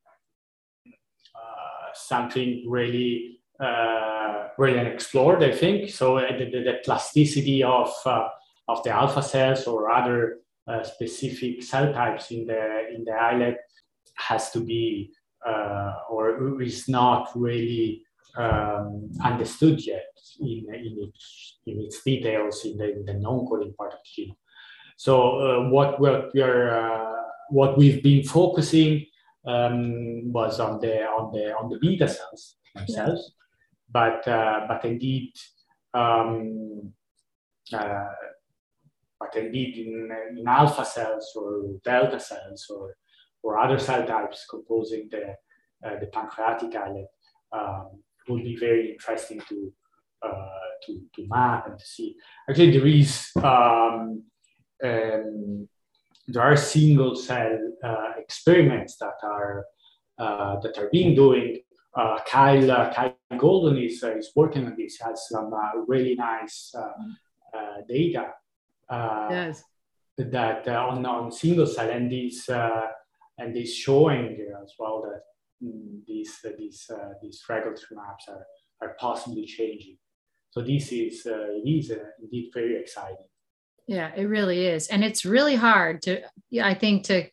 uh, 1.34 1.92
something 1.94 2.64
really 2.68 3.40
uh, 3.60 4.48
really 4.58 4.78
explored, 4.78 5.42
I 5.42 5.52
think. 5.52 5.90
So 5.90 6.18
uh, 6.18 6.36
the, 6.38 6.44
the, 6.50 6.62
the 6.62 6.78
plasticity 6.84 7.62
of, 7.62 7.92
uh, 8.04 8.28
of 8.68 8.82
the 8.82 8.90
alpha 8.90 9.22
cells 9.22 9.64
or 9.64 9.90
other 9.90 10.38
uh, 10.66 10.82
specific 10.82 11.62
cell 11.62 11.92
types 11.92 12.30
in 12.30 12.46
the, 12.46 12.88
in 12.94 13.04
the 13.04 13.12
islet 13.12 13.56
has 14.16 14.50
to 14.50 14.60
be 14.60 15.10
uh, 15.46 15.94
or 16.08 16.62
is 16.62 16.88
not 16.88 17.30
really 17.34 18.02
um, 18.36 19.10
understood 19.24 19.84
yet 19.84 20.06
in, 20.40 20.66
in, 20.72 20.96
its, 21.08 21.58
in 21.66 21.80
its 21.80 22.02
details 22.02 22.64
in 22.64 22.76
the, 22.76 22.92
in 22.92 23.04
the 23.04 23.14
non-coding 23.14 23.74
part 23.74 23.92
of 23.92 23.98
the 24.04 24.22
genome. 24.22 24.36
So 24.96 25.40
uh, 25.40 25.68
what, 25.68 26.00
what, 26.00 26.30
we're, 26.34 27.16
what 27.50 27.76
we've 27.76 28.02
been 28.02 28.22
focusing 28.22 29.06
um, 29.44 30.32
was 30.32 30.60
on 30.60 30.80
the, 30.80 31.02
on, 31.02 31.32
the, 31.32 31.52
on 31.56 31.68
the 31.68 31.78
beta 31.80 32.06
cells 32.06 32.56
themselves 32.74 33.32
but 33.92 34.26
uh, 34.26 34.60
but 34.66 34.84
indeed 34.84 35.32
um, 35.94 36.92
uh, 37.72 38.04
but 39.32 39.42
indeed 39.42 39.76
in, 39.76 40.10
in 40.38 40.46
alpha 40.46 40.84
cells 40.84 41.32
or 41.36 41.62
delta 41.84 42.20
cells 42.20 42.66
or 42.70 42.96
or 43.42 43.58
other 43.58 43.78
cell 43.78 44.06
types 44.06 44.46
composing 44.48 45.08
the 45.10 45.34
uh, 45.86 45.98
the 46.00 46.06
pancreatic 46.06 46.74
islet 46.76 47.06
um, 47.52 48.02
would 48.28 48.44
be 48.44 48.56
very 48.56 48.92
interesting 48.92 49.40
to 49.48 49.72
uh, 50.22 50.68
to 50.86 51.00
to 51.14 51.26
map 51.28 51.66
and 51.66 51.78
to 51.78 51.84
see. 51.84 52.16
Actually, 52.48 52.70
there 52.70 52.86
is 52.86 53.30
um, 53.36 54.22
um, 54.84 55.68
there 56.28 56.42
are 56.42 56.56
single 56.56 57.16
cell 57.16 57.58
uh, 57.84 58.12
experiments 58.16 58.96
that 58.98 59.18
are 59.24 59.64
uh, 60.18 60.60
that 60.60 60.78
are 60.78 60.88
being 60.92 61.14
doing 61.14 61.58
uh, 61.94 62.18
Kyle, 62.26 62.70
uh, 62.70 62.92
Kyle 62.92 63.16
Gaulton 63.36 63.76
is, 63.78 64.02
uh, 64.02 64.16
is 64.16 64.32
working 64.34 64.66
on 64.66 64.74
this, 64.76 64.98
has 65.00 65.28
some 65.28 65.52
uh, 65.52 65.78
really 65.86 66.14
nice 66.14 66.74
uh, 66.74 67.82
uh, 68.92 69.28
yes. 69.30 69.64
that 70.18 70.68
on, 70.68 71.04
on 71.06 71.32
single 71.32 71.66
cell 71.66 71.90
and 71.90 72.10
this, 72.10 72.48
and 72.48 73.54
this 73.56 73.74
showing 73.74 74.46
as 74.62 74.74
well 74.78 75.02
that 75.02 75.66
mm, 75.66 76.04
these, 76.06 76.38
these, 76.58 76.90
these 77.22 77.42
regulatory 77.48 77.96
maps 77.96 78.26
are, 78.28 78.46
are 78.80 78.96
possibly 78.98 79.46
changing. 79.46 79.96
So 80.50 80.60
this 80.60 80.92
is, 80.92 81.22
it 81.24 81.68
is 81.68 81.92
indeed 82.20 82.50
very 82.52 82.78
exciting. 82.78 83.16
Yeah, 83.86 84.12
it 84.14 84.24
really 84.24 84.66
is. 84.66 84.88
And 84.88 85.02
it's 85.02 85.24
really 85.24 85.56
hard 85.56 86.02
to, 86.02 86.22
I 86.62 86.74
think, 86.74 87.04
to 87.04 87.28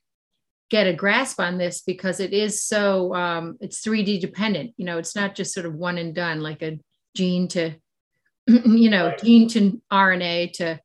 get 0.70 0.88
a 0.88 0.94
grasp 0.94 1.40
on 1.40 1.58
this 1.58 1.82
because 1.82 2.20
it 2.20 2.34
is 2.34 2.64
so 2.64 3.14
um, 3.14 3.58
it's 3.60 3.82
3d 3.82 4.22
dependent 4.22 4.74
you 4.78 4.86
know 4.86 4.98
it's 4.98 5.16
not 5.16 5.36
just 5.36 5.54
sort 5.54 5.66
of 5.66 5.74
one 5.74 5.98
and 5.98 6.14
done 6.14 6.42
like 6.42 6.62
a 6.62 6.80
gene 7.16 7.48
to 7.48 7.74
you 8.48 8.90
know 8.90 9.08
right. 9.08 9.24
gene 9.24 9.48
to 9.50 9.82
rna 9.92 10.52
to 10.54 10.80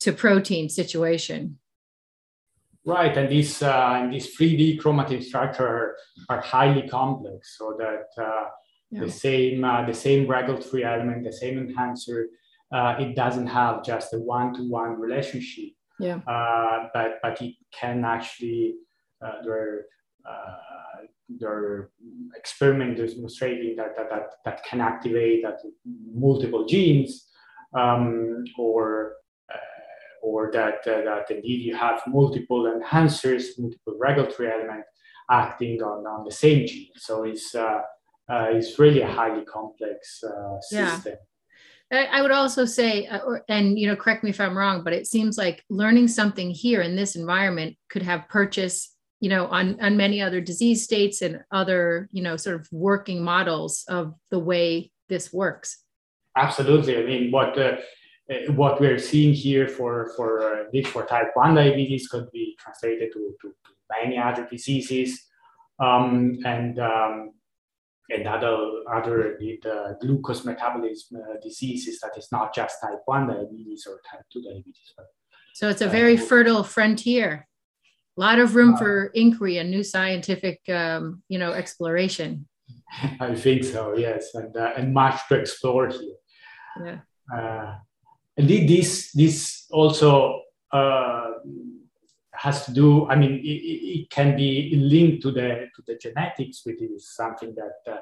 to 0.00 0.12
protein 0.12 0.68
situation 0.68 1.58
right 2.84 3.16
and 3.16 3.28
these 3.28 3.62
uh, 3.62 3.98
and 4.00 4.12
these 4.12 4.36
3d 4.36 4.80
chromatin 4.80 5.22
structure 5.22 5.96
are 6.28 6.40
highly 6.40 6.88
complex 6.88 7.56
so 7.58 7.76
that 7.78 8.06
uh, 8.22 8.46
yeah. 8.90 9.00
the 9.00 9.10
same 9.10 9.64
uh, 9.64 9.84
the 9.86 9.94
same 9.94 10.26
regulatory 10.26 10.84
element 10.84 11.24
the 11.24 11.32
same 11.32 11.58
enhancer 11.58 12.28
uh, 12.72 12.94
it 12.98 13.14
doesn't 13.16 13.48
have 13.48 13.84
just 13.84 14.14
a 14.14 14.18
one-to-one 14.18 14.98
relationship 14.98 15.70
yeah. 16.00 16.20
Uh, 16.26 16.88
but 16.94 17.18
but 17.22 17.40
it 17.42 17.54
can 17.72 18.04
actually 18.04 18.76
uh, 19.22 19.42
there 19.44 19.84
uh, 20.26 20.56
there 21.38 21.52
are 21.52 21.90
experiments 22.34 23.14
demonstrating 23.14 23.76
that, 23.76 23.96
that, 23.96 24.10
that, 24.10 24.30
that 24.44 24.64
can 24.64 24.80
activate 24.80 25.42
that 25.44 25.60
multiple 26.12 26.66
genes 26.66 27.28
um, 27.78 28.42
or 28.58 29.12
or 30.22 30.50
that, 30.52 30.86
uh, 30.86 31.02
that 31.04 31.30
indeed 31.30 31.62
you 31.64 31.74
have 31.76 32.02
multiple 32.06 32.64
enhancers, 32.64 33.58
multiple 33.58 33.96
regulatory 33.98 34.50
elements 34.50 34.88
acting 35.30 35.82
on, 35.82 36.06
on 36.06 36.24
the 36.24 36.32
same 36.32 36.66
gene. 36.66 36.90
So 36.96 37.24
it's, 37.24 37.54
uh, 37.54 37.80
uh, 38.30 38.46
it's 38.50 38.78
really 38.78 39.02
a 39.02 39.10
highly 39.10 39.44
complex 39.44 40.22
system. 40.62 41.14
Yeah. 41.92 42.06
I 42.12 42.22
would 42.22 42.30
also 42.30 42.66
say, 42.66 43.08
and 43.48 43.76
you 43.76 43.88
know, 43.88 43.96
correct 43.96 44.22
me 44.22 44.30
if 44.30 44.40
I'm 44.40 44.56
wrong, 44.56 44.84
but 44.84 44.92
it 44.92 45.08
seems 45.08 45.36
like 45.36 45.64
learning 45.68 46.06
something 46.06 46.50
here 46.50 46.82
in 46.82 46.94
this 46.94 47.16
environment 47.16 47.76
could 47.88 48.02
have 48.02 48.28
purchase 48.28 48.94
you 49.20 49.28
know 49.28 49.46
on 49.46 49.78
on 49.80 49.96
many 49.96 50.20
other 50.20 50.40
disease 50.40 50.82
states 50.82 51.22
and 51.22 51.44
other 51.52 52.08
you 52.10 52.22
know 52.22 52.36
sort 52.36 52.56
of 52.56 52.66
working 52.72 53.22
models 53.22 53.84
of 53.88 54.14
the 54.30 54.38
way 54.38 54.90
this 55.08 55.32
works 55.32 55.84
absolutely 56.36 56.98
i 56.98 57.04
mean 57.04 57.30
what 57.30 57.56
uh, 57.58 57.76
uh 58.30 58.52
what 58.52 58.80
we're 58.80 58.98
seeing 58.98 59.32
here 59.32 59.68
for 59.68 60.12
for 60.16 60.30
uh, 60.42 60.64
this 60.72 60.86
for 60.86 61.04
type 61.04 61.30
1 61.34 61.54
diabetes 61.54 62.08
could 62.08 62.30
be 62.30 62.56
translated 62.58 63.12
to, 63.12 63.34
to, 63.40 63.48
to 63.48 63.70
many 64.02 64.18
other 64.18 64.46
diseases 64.50 65.26
um, 65.80 66.38
and 66.44 66.78
um, 66.78 67.32
and 68.10 68.26
other 68.26 68.56
other 68.92 69.36
the 69.40 69.96
glucose 70.00 70.44
metabolism 70.44 71.20
uh, 71.20 71.40
diseases 71.42 72.00
that 72.00 72.16
is 72.16 72.28
not 72.32 72.54
just 72.54 72.80
type 72.82 73.00
1 73.04 73.26
diabetes 73.26 73.86
or 73.88 74.00
type 74.10 74.24
2 74.32 74.42
diabetes 74.42 74.92
but 74.96 75.06
So 75.54 75.68
it's 75.68 75.82
a 75.82 75.88
very 75.88 76.16
uh, 76.16 76.22
fertile 76.22 76.64
frontier. 76.64 77.46
A 78.16 78.20
lot 78.20 78.38
of 78.38 78.54
room 78.54 78.74
uh, 78.74 78.78
for 78.78 79.06
inquiry 79.14 79.58
and 79.58 79.70
new 79.70 79.82
scientific, 79.82 80.60
um, 80.68 81.22
you 81.28 81.38
know, 81.38 81.52
exploration. 81.52 82.48
I 83.20 83.34
think 83.34 83.64
so. 83.64 83.96
Yes, 83.96 84.34
and 84.34 84.56
uh, 84.56 84.72
and 84.76 84.92
much 84.92 85.16
to 85.28 85.34
explore 85.36 85.88
here. 85.88 86.16
Yeah. 86.84 86.98
Uh, 87.34 87.76
and 88.36 88.48
this 88.48 89.12
this 89.12 89.66
also 89.70 90.42
uh, 90.72 91.30
has 92.32 92.64
to 92.66 92.72
do. 92.72 93.06
I 93.08 93.16
mean, 93.16 93.40
it, 93.44 93.48
it, 94.00 94.10
can 94.10 94.36
be 94.36 94.72
linked 94.76 95.22
to 95.22 95.30
the 95.30 95.68
to 95.74 95.82
the 95.86 95.96
genetics, 95.96 96.62
which 96.64 96.80
is 96.80 97.08
something 97.08 97.54
that 97.54 97.92
uh, 97.92 97.98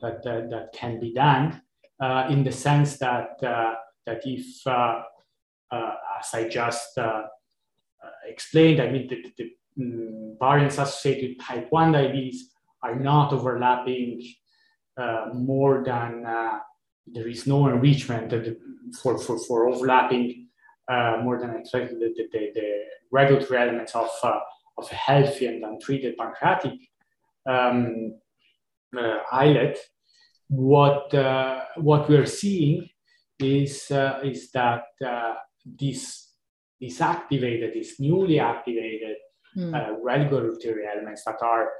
that 0.00 0.22
that 0.22 0.72
can 0.72 1.00
be 1.00 1.12
done 1.12 1.62
uh, 2.00 2.26
in 2.30 2.44
the 2.44 2.52
sense 2.52 2.98
that 2.98 3.42
uh, 3.42 3.74
that 4.06 4.20
if, 4.24 4.66
uh, 4.66 5.02
as 5.72 6.34
I 6.34 6.48
just 6.48 6.98
explained, 8.26 8.80
I 8.80 8.90
mean 8.90 9.08
the, 9.08 9.22
the, 9.22 9.32
the 9.36 9.82
um, 9.82 10.36
variants 10.38 10.78
associated 10.78 11.30
with 11.30 11.46
type 11.46 11.66
one 11.70 11.92
diabetes 11.92 12.50
are 12.82 12.94
not 12.96 13.32
overlapping 13.32 14.22
more 15.34 15.82
than 15.84 16.24
there 17.12 17.28
is 17.28 17.46
no 17.46 17.68
enrichment 17.68 18.32
for, 19.00 19.18
for, 19.18 19.38
for 19.38 19.68
overlapping 19.68 20.48
uh, 20.90 21.18
more 21.22 21.38
than 21.38 21.56
expected 21.56 21.98
the, 22.00 22.12
the, 22.32 22.50
the, 22.54 22.84
regulatory 23.12 23.60
elements 23.60 23.96
of, 23.96 24.08
uh, 24.22 24.38
of 24.78 24.88
a 24.90 24.94
healthy 24.94 25.46
and 25.46 25.64
untreated 25.64 26.16
pancreatic 26.16 26.78
um, 27.48 28.14
uh, 28.96 29.18
islet, 29.32 29.78
what, 30.48 31.12
uh, 31.14 31.62
what 31.76 32.08
we're 32.08 32.26
seeing 32.26 32.88
is, 33.40 33.90
uh, 33.90 34.20
is 34.22 34.50
that 34.52 34.84
uh, 35.04 35.34
this, 35.64 36.28
this 36.80 37.00
activated, 37.00 37.74
this 37.74 37.98
newly 37.98 38.38
activated 38.38 39.16
mm. 39.56 39.96
regulatory 40.02 40.84
elements 40.86 41.24
that 41.24 41.42
are 41.42 41.70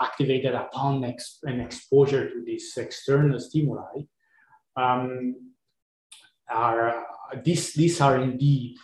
activated 0.00 0.54
upon 0.54 1.02
ex- 1.04 1.38
an 1.42 1.60
exposure 1.60 2.28
to 2.28 2.44
this 2.44 2.76
external 2.76 3.40
stimuli 3.40 4.02
um, 4.76 5.34
are 6.50 7.04
these 7.44 7.72
these 7.74 8.00
are 8.00 8.18
indeed 8.18 8.76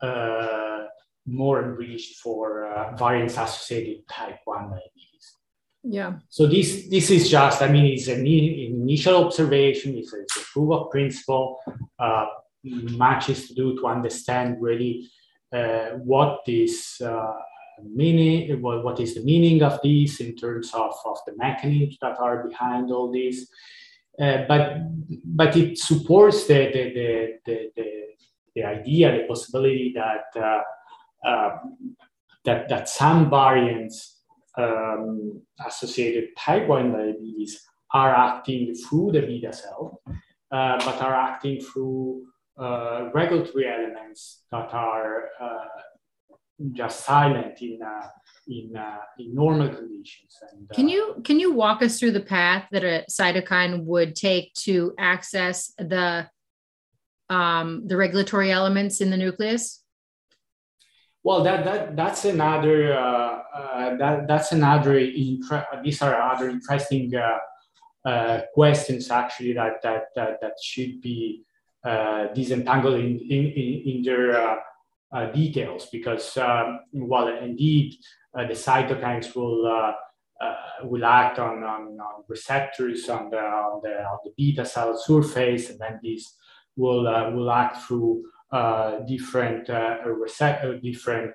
uh, 0.00 0.84
more 1.26 1.62
enriched 1.62 2.20
for 2.20 2.66
uh, 2.66 2.96
variants 2.96 3.34
associated 3.34 4.06
type 4.08 4.38
1 4.44 4.70
diabetes. 4.70 5.36
Yeah. 5.84 6.14
So 6.28 6.46
this 6.46 6.88
this 6.88 7.10
is 7.10 7.28
just, 7.28 7.62
I 7.62 7.68
mean, 7.68 7.86
it's 7.86 8.08
an, 8.08 8.26
initial 8.26 9.24
observation, 9.24 9.96
it's 9.96 10.12
a, 10.12 10.20
it's 10.20 10.36
a, 10.36 10.40
proof 10.52 10.72
of 10.72 10.90
principle, 10.90 11.58
uh, 11.98 12.26
much 12.64 13.28
is 13.28 13.48
to 13.48 13.54
do 13.54 13.76
to 13.76 13.86
understand 13.86 14.56
really 14.60 15.08
uh, 15.52 15.90
what 16.04 16.40
this 16.46 17.00
uh, 17.00 17.32
meaning, 17.82 18.60
what, 18.62 18.84
what 18.84 19.00
is 19.00 19.14
the 19.14 19.22
meaning 19.22 19.62
of 19.62 19.80
this 19.82 20.20
in 20.20 20.36
terms 20.36 20.72
of, 20.72 20.92
of 21.04 21.18
the 21.26 21.36
mechanisms 21.36 21.98
that 22.00 22.18
are 22.18 22.46
behind 22.46 22.90
all 22.90 23.10
this. 23.10 23.48
Uh, 24.20 24.44
but 24.46 24.78
but 25.24 25.56
it 25.56 25.78
supports 25.78 26.46
the 26.46 26.70
the, 26.72 26.82
the, 26.94 27.38
the, 27.46 27.70
the, 27.76 28.02
the 28.54 28.64
idea, 28.64 29.12
the 29.12 29.26
possibility 29.26 29.94
that 29.94 30.40
uh, 30.40 31.28
uh, 31.28 31.58
that 32.44 32.68
that 32.68 32.88
some 32.88 33.30
variants 33.30 34.20
um, 34.58 35.40
associated 35.66 36.28
type 36.36 36.68
1 36.68 36.92
diabetes 36.92 37.62
are 37.94 38.14
acting 38.14 38.74
through 38.74 39.12
the 39.12 39.22
beta 39.22 39.52
cell, 39.52 40.02
uh, 40.50 40.78
but 40.84 41.00
are 41.00 41.14
acting 41.14 41.60
through 41.60 42.22
uh, 42.58 43.08
regulatory 43.14 43.66
elements 43.66 44.44
that 44.50 44.72
are 44.74 45.28
just 46.72 47.04
silent 47.04 47.60
in 47.60 47.80
in, 48.48 48.76
uh, 48.76 48.98
in 49.18 49.34
normal 49.34 49.68
conditions. 49.68 50.36
And, 50.52 50.68
uh, 50.70 50.74
can 50.74 50.88
you 50.88 51.22
can 51.24 51.38
you 51.38 51.52
walk 51.52 51.82
us 51.82 51.98
through 51.98 52.12
the 52.12 52.20
path 52.20 52.66
that 52.72 52.84
a 52.84 53.04
cytokine 53.10 53.84
would 53.84 54.16
take 54.16 54.52
to 54.54 54.94
access 54.98 55.72
the 55.78 56.28
um, 57.30 57.86
the 57.86 57.96
regulatory 57.96 58.50
elements 58.50 59.00
in 59.00 59.10
the 59.10 59.16
nucleus? 59.16 59.82
Well, 61.24 61.44
that, 61.44 61.64
that 61.64 61.96
that's 61.96 62.24
another 62.24 62.94
uh, 62.94 63.42
uh 63.54 63.96
that 63.96 64.26
that's 64.26 64.52
another 64.52 64.94
intre- 64.94 65.82
these 65.84 66.02
are 66.02 66.20
other 66.20 66.50
interesting 66.50 67.14
uh, 67.14 67.38
uh, 68.08 68.40
questions 68.54 69.10
actually 69.10 69.52
that 69.52 69.82
that 69.82 70.06
that, 70.16 70.40
that 70.40 70.54
should 70.60 71.00
be 71.00 71.44
disentangled 72.34 72.94
in 72.94 73.20
in, 73.20 73.82
in 73.86 74.02
their 74.02 74.58
details 75.32 75.88
because 75.92 76.36
um, 76.38 76.80
well 76.92 77.28
indeed 77.28 77.94
uh, 78.36 78.46
the 78.46 78.54
cytokines 78.54 79.34
will 79.34 79.66
uh, 79.66 79.92
uh, 80.44 80.56
will 80.84 81.04
act 81.04 81.38
on, 81.38 81.62
on, 81.62 81.82
on, 82.00 82.24
receptors 82.28 83.08
on 83.08 83.30
the, 83.30 83.38
on 83.38 83.80
the 83.82 84.02
on 84.04 84.18
the 84.24 84.32
beta 84.36 84.64
cell 84.64 84.96
surface, 84.96 85.70
and 85.70 85.78
then 85.78 86.00
these 86.02 86.34
will 86.76 87.04
will 87.34 87.50
act 87.50 87.82
through 87.82 88.24
different 89.06 89.68
receptor 90.04 90.78
different 90.80 91.34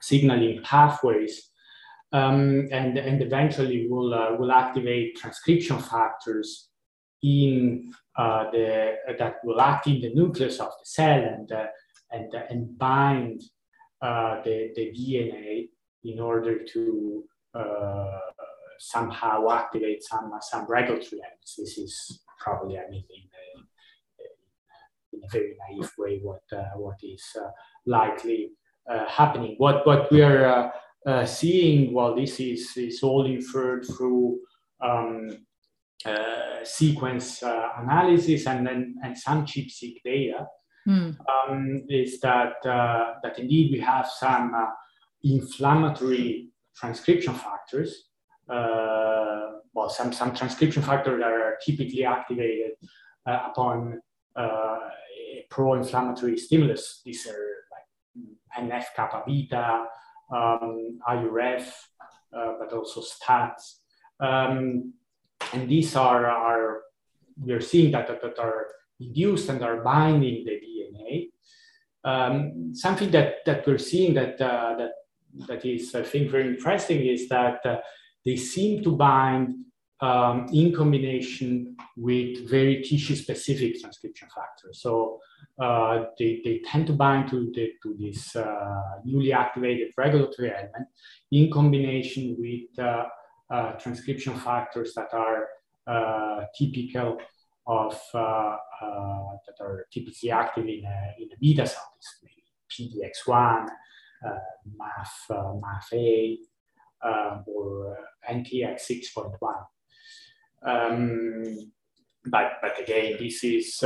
signaling 0.00 0.62
pathways. 0.62 1.50
Um, 2.12 2.68
and, 2.72 2.98
and 2.98 3.22
eventually 3.22 3.86
will, 3.88 4.12
uh, 4.12 4.34
will 4.36 4.50
activate 4.50 5.16
transcription 5.16 5.78
factors 5.78 6.70
in 7.22 7.92
uh, 8.16 8.50
the, 8.50 8.96
that 9.16 9.36
will 9.44 9.60
act 9.60 9.86
in 9.86 10.00
the 10.00 10.12
nucleus 10.12 10.58
of 10.58 10.70
the 10.70 10.84
cell 10.84 11.20
and, 11.20 11.52
uh, 11.52 11.66
and, 12.12 12.32
and 12.48 12.78
bind 12.78 13.42
uh, 14.02 14.42
the, 14.42 14.70
the 14.76 14.90
DNA 14.92 15.68
in 16.04 16.18
order 16.18 16.64
to 16.64 17.24
uh, 17.54 18.18
somehow 18.78 19.50
activate 19.50 20.02
some, 20.02 20.30
some 20.40 20.66
regulatory 20.66 21.20
elements. 21.22 21.56
This 21.56 21.78
is 21.78 22.22
probably, 22.38 22.78
I 22.78 22.88
mean, 22.90 23.04
in 23.10 23.22
a, 23.40 25.16
in 25.16 25.22
a 25.24 25.28
very 25.30 25.56
naive 25.68 25.90
way, 25.98 26.20
what, 26.22 26.42
uh, 26.52 26.76
what 26.76 26.96
is 27.02 27.22
uh, 27.38 27.50
likely 27.86 28.52
uh, 28.90 29.06
happening. 29.06 29.54
What, 29.58 29.86
what 29.86 30.10
we 30.10 30.22
are 30.22 30.72
seeing, 31.26 31.92
well, 31.92 32.14
this 32.14 32.40
is, 32.40 32.76
is 32.76 33.02
all 33.02 33.26
inferred 33.26 33.84
through 33.84 34.40
um, 34.80 35.28
uh, 36.06 36.64
sequence 36.64 37.42
uh, 37.42 37.68
analysis 37.78 38.46
and 38.46 38.66
then 38.66 38.94
and 39.04 39.16
some 39.16 39.44
ChIP-seq 39.44 40.02
data 40.02 40.46
mm. 40.88 41.16
um, 41.28 41.82
is 41.88 42.20
that, 42.20 42.54
uh, 42.64 43.14
that 43.22 43.38
indeed 43.38 43.72
we 43.72 43.80
have 43.80 44.06
some 44.06 44.54
uh, 44.54 44.66
inflammatory 45.22 46.50
transcription 46.76 47.34
factors. 47.34 48.08
Uh, 48.48 49.60
well, 49.72 49.88
some, 49.88 50.12
some 50.12 50.34
transcription 50.34 50.82
factors 50.82 51.20
that 51.20 51.30
are 51.30 51.56
typically 51.64 52.04
activated 52.04 52.72
uh, 53.26 53.48
upon 53.50 54.00
uh, 54.36 54.78
pro-inflammatory 55.50 56.36
stimulus. 56.36 57.02
These 57.04 57.26
are 57.26 57.48
like 57.70 58.64
NF 58.64 58.86
kappa 58.96 59.22
beta, 59.26 59.84
um, 60.32 60.98
IRF, 61.08 61.68
uh, 62.36 62.54
but 62.58 62.72
also 62.72 63.00
STATs. 63.00 63.80
Um, 64.20 64.94
and 65.52 65.68
these 65.68 65.96
are, 65.96 66.26
are 66.26 66.82
we're 67.38 67.60
seeing 67.60 67.92
that, 67.92 68.06
that, 68.08 68.22
that 68.22 68.38
are 68.38 68.66
induced 69.00 69.48
and 69.48 69.62
are 69.62 69.82
binding 69.82 70.44
the 70.44 70.60
DNA. 70.60 71.30
Um, 72.02 72.74
something 72.74 73.10
that, 73.10 73.44
that 73.46 73.66
we're 73.66 73.78
seeing 73.78 74.14
that, 74.14 74.40
uh, 74.40 74.76
that, 74.76 74.92
that 75.48 75.64
is, 75.64 75.94
I 75.94 76.02
think, 76.02 76.30
very 76.30 76.48
interesting 76.48 77.06
is 77.06 77.28
that 77.28 77.64
uh, 77.64 77.78
they 78.24 78.36
seem 78.36 78.82
to 78.84 78.96
bind 78.96 79.54
um, 80.00 80.46
in 80.52 80.74
combination 80.74 81.76
with 81.96 82.48
very 82.48 82.82
tissue-specific 82.82 83.80
transcription 83.80 84.28
factors. 84.34 84.80
So 84.80 85.18
uh, 85.60 86.04
they, 86.18 86.40
they 86.42 86.62
tend 86.64 86.86
to 86.86 86.94
bind 86.94 87.28
to, 87.30 87.52
the, 87.54 87.72
to 87.82 87.94
this 87.98 88.34
uh, 88.34 88.80
newly 89.04 89.32
activated 89.32 89.92
regulatory 89.96 90.50
element 90.50 90.88
in 91.32 91.50
combination 91.50 92.36
with 92.38 92.78
uh, 92.78 93.04
uh, 93.50 93.72
transcription 93.72 94.34
factors 94.34 94.94
that 94.94 95.12
are 95.12 95.48
typical 96.56 97.18
of 97.66 98.00
that 98.80 99.60
are 99.60 99.86
typically 99.92 100.30
active 100.30 100.64
in 100.64 100.84
a, 100.84 101.14
in 101.18 101.28
a 101.32 101.36
beta 101.40 101.66
cell, 101.66 101.92
maybe 102.22 102.44
PDX1, 102.70 103.66
uh, 104.26 104.38
MAF, 104.78 105.60
MAFA, 105.60 106.36
um, 107.04 107.44
or 107.46 107.96
NKX 108.28 108.82
6.1. 109.16 109.32
Um, 110.62 111.72
but, 112.26 112.52
but 112.60 112.80
again, 112.80 113.16
this 113.18 113.42
is 113.44 113.82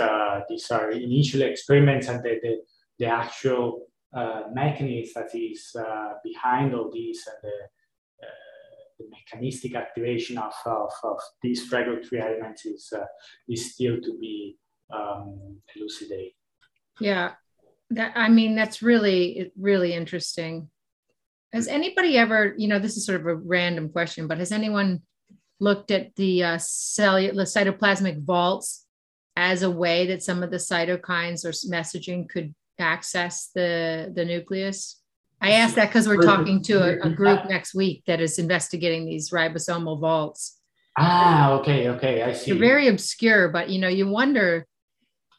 these 0.48 0.70
are 0.70 0.90
initial 0.90 1.42
experiments, 1.42 2.08
and 2.08 2.22
the, 2.22 2.40
the, 2.42 2.56
the 2.98 3.06
actual 3.06 3.86
mechanism 4.52 5.22
that 5.22 5.34
is 5.38 5.74
behind 6.24 6.74
all 6.74 6.90
these 6.92 7.26
and 7.26 7.36
the 7.42 7.68
the 8.98 9.06
mechanistic 9.10 9.74
activation 9.74 10.38
of, 10.38 10.52
of, 10.66 10.90
of 11.02 11.20
these 11.42 11.70
regulatory 11.72 12.20
elements 12.20 12.64
is, 12.64 12.92
uh, 12.96 13.04
is 13.48 13.74
still 13.74 14.00
to 14.00 14.18
be 14.18 14.56
um, 14.92 15.58
elucidated. 15.76 16.32
Yeah. 17.00 17.32
That 17.90 18.12
I 18.16 18.28
mean, 18.28 18.56
that's 18.56 18.82
really 18.82 19.52
really 19.58 19.92
interesting. 19.92 20.68
Has 21.52 21.68
anybody 21.68 22.18
ever, 22.18 22.54
you 22.56 22.66
know, 22.66 22.78
this 22.78 22.96
is 22.96 23.06
sort 23.06 23.20
of 23.20 23.26
a 23.26 23.36
random 23.36 23.88
question, 23.88 24.26
but 24.26 24.38
has 24.38 24.50
anyone 24.50 25.02
looked 25.60 25.90
at 25.90 26.14
the 26.16 26.42
uh, 26.42 26.58
cellular 26.58 27.44
cytoplasmic 27.44 28.24
vaults 28.24 28.86
as 29.36 29.62
a 29.62 29.70
way 29.70 30.06
that 30.06 30.22
some 30.22 30.42
of 30.42 30.50
the 30.50 30.56
cytokines 30.56 31.44
or 31.44 31.50
messaging 31.70 32.28
could 32.28 32.54
access 32.78 33.50
the 33.54 34.12
the 34.14 34.24
nucleus? 34.24 35.00
I 35.40 35.52
ask 35.52 35.74
that 35.74 35.88
because 35.88 36.08
we're 36.08 36.22
talking 36.22 36.62
to 36.62 36.82
a, 36.82 37.08
a, 37.08 37.10
group 37.10 37.44
next 37.46 37.74
week 37.74 38.04
that 38.06 38.20
is 38.20 38.38
investigating 38.38 39.04
these 39.04 39.28
ribosomal 39.30 40.00
vaults. 40.00 40.58
Ah, 40.96 41.52
okay, 41.52 41.88
okay, 41.90 42.22
I 42.22 42.32
see. 42.32 42.52
They're 42.52 42.60
very 42.60 42.88
obscure, 42.88 43.48
but 43.48 43.68
you 43.68 43.78
know, 43.78 43.88
you 43.88 44.08
wonder, 44.08 44.66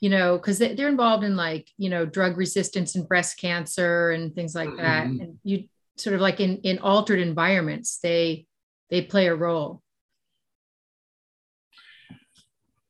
you 0.02 0.10
know, 0.10 0.38
because 0.38 0.60
they're 0.60 0.88
involved 0.88 1.24
in 1.24 1.36
like 1.36 1.70
you 1.78 1.90
know 1.90 2.06
drug 2.06 2.38
resistance 2.38 2.96
and 2.96 3.08
breast 3.08 3.38
cancer 3.38 4.12
and 4.12 4.36
things 4.36 4.56
like 4.56 4.76
that, 4.78 5.08
mm-hmm. 5.08 5.22
and 5.22 5.40
you 5.44 5.66
sort 5.98 6.16
of 6.16 6.22
like 6.22 6.40
in 6.40 6.58
in 6.58 6.80
altered 6.80 7.20
environments, 7.20 8.00
they 8.00 8.46
they 8.90 9.02
play 9.02 9.28
a 9.28 9.36
role. 9.36 9.82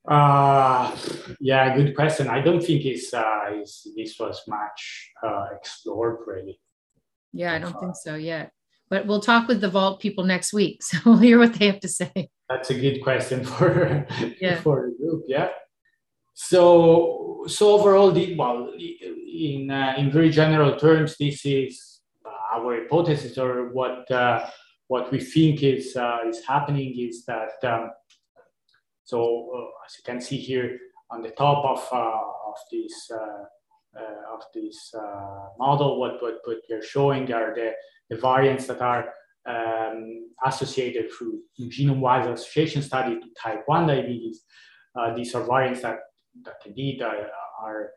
Uh, 0.08 0.96
yeah, 1.40 1.74
good 1.74 1.96
question. 1.96 2.28
I 2.28 2.40
don't 2.40 2.62
think 2.62 2.84
it's, 2.84 3.12
uh, 3.12 3.46
it's 3.48 3.88
this 3.96 4.16
was 4.20 4.40
much 4.46 5.10
uh, 5.22 5.46
explored 5.56 6.18
really. 6.26 6.60
Yeah, 7.32 7.52
I 7.52 7.58
don't 7.58 7.78
think 7.80 7.96
so 7.96 8.14
yet. 8.14 8.52
But 8.88 9.06
we'll 9.06 9.20
talk 9.20 9.48
with 9.48 9.60
the 9.60 9.68
Vault 9.68 10.00
people 10.00 10.22
next 10.22 10.52
week, 10.52 10.82
so 10.82 10.98
we'll 11.04 11.18
hear 11.18 11.38
what 11.38 11.54
they 11.54 11.66
have 11.66 11.80
to 11.80 11.88
say. 11.88 12.30
That's 12.48 12.70
a 12.70 12.74
good 12.74 13.02
question 13.02 13.44
for 13.44 14.06
yeah. 14.40 14.60
for 14.60 14.90
the 14.90 14.96
group. 14.96 15.24
Yeah. 15.26 15.48
So 16.38 17.44
so 17.48 17.70
overall, 17.70 18.12
the, 18.12 18.36
well, 18.36 18.70
in 18.78 19.70
uh, 19.70 19.94
in 19.96 20.10
very 20.10 20.28
general 20.30 20.76
terms, 20.76 21.16
this 21.18 21.46
is 21.46 22.00
our 22.54 22.82
hypothesis 22.82 23.38
or 23.38 23.72
what 23.72 24.10
uh, 24.10 24.46
what 24.86 25.10
we 25.10 25.18
think 25.18 25.62
is 25.62 25.96
uh, 25.96 26.18
is 26.28 26.44
happening 26.44 26.94
is 26.98 27.24
that. 27.24 27.56
Um, 27.62 27.90
so 29.04 29.50
uh, 29.56 29.84
as 29.86 29.96
you 29.96 30.02
can 30.04 30.20
see 30.20 30.36
here 30.36 30.78
on 31.10 31.22
the 31.22 31.30
top 31.30 31.64
of 31.64 31.88
uh, 31.90 32.50
of 32.50 32.56
this 32.70 33.10
uh, 33.10 34.34
of 34.34 34.42
this 34.52 34.92
model, 35.58 35.98
what, 35.98 36.20
what, 36.20 36.40
what 36.44 36.58
you're 36.68 36.82
showing 36.82 37.32
are 37.32 37.54
the, 37.54 37.72
the 38.10 38.16
variants 38.20 38.66
that 38.66 38.82
are 38.82 39.08
um, 39.48 40.28
associated 40.44 41.10
through 41.10 41.40
genome-wide 41.58 42.26
association 42.26 42.82
study 42.82 43.18
to 43.18 43.26
type 43.42 43.62
1 43.64 43.86
diabetes. 43.86 44.42
Uh, 44.96 45.14
these 45.14 45.34
are 45.34 45.44
variants 45.44 45.82
that, 45.82 45.98
that 46.44 46.56
indeed 46.64 47.02
are, 47.02 47.28
are 47.60 47.90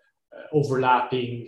overlapping 0.54 1.48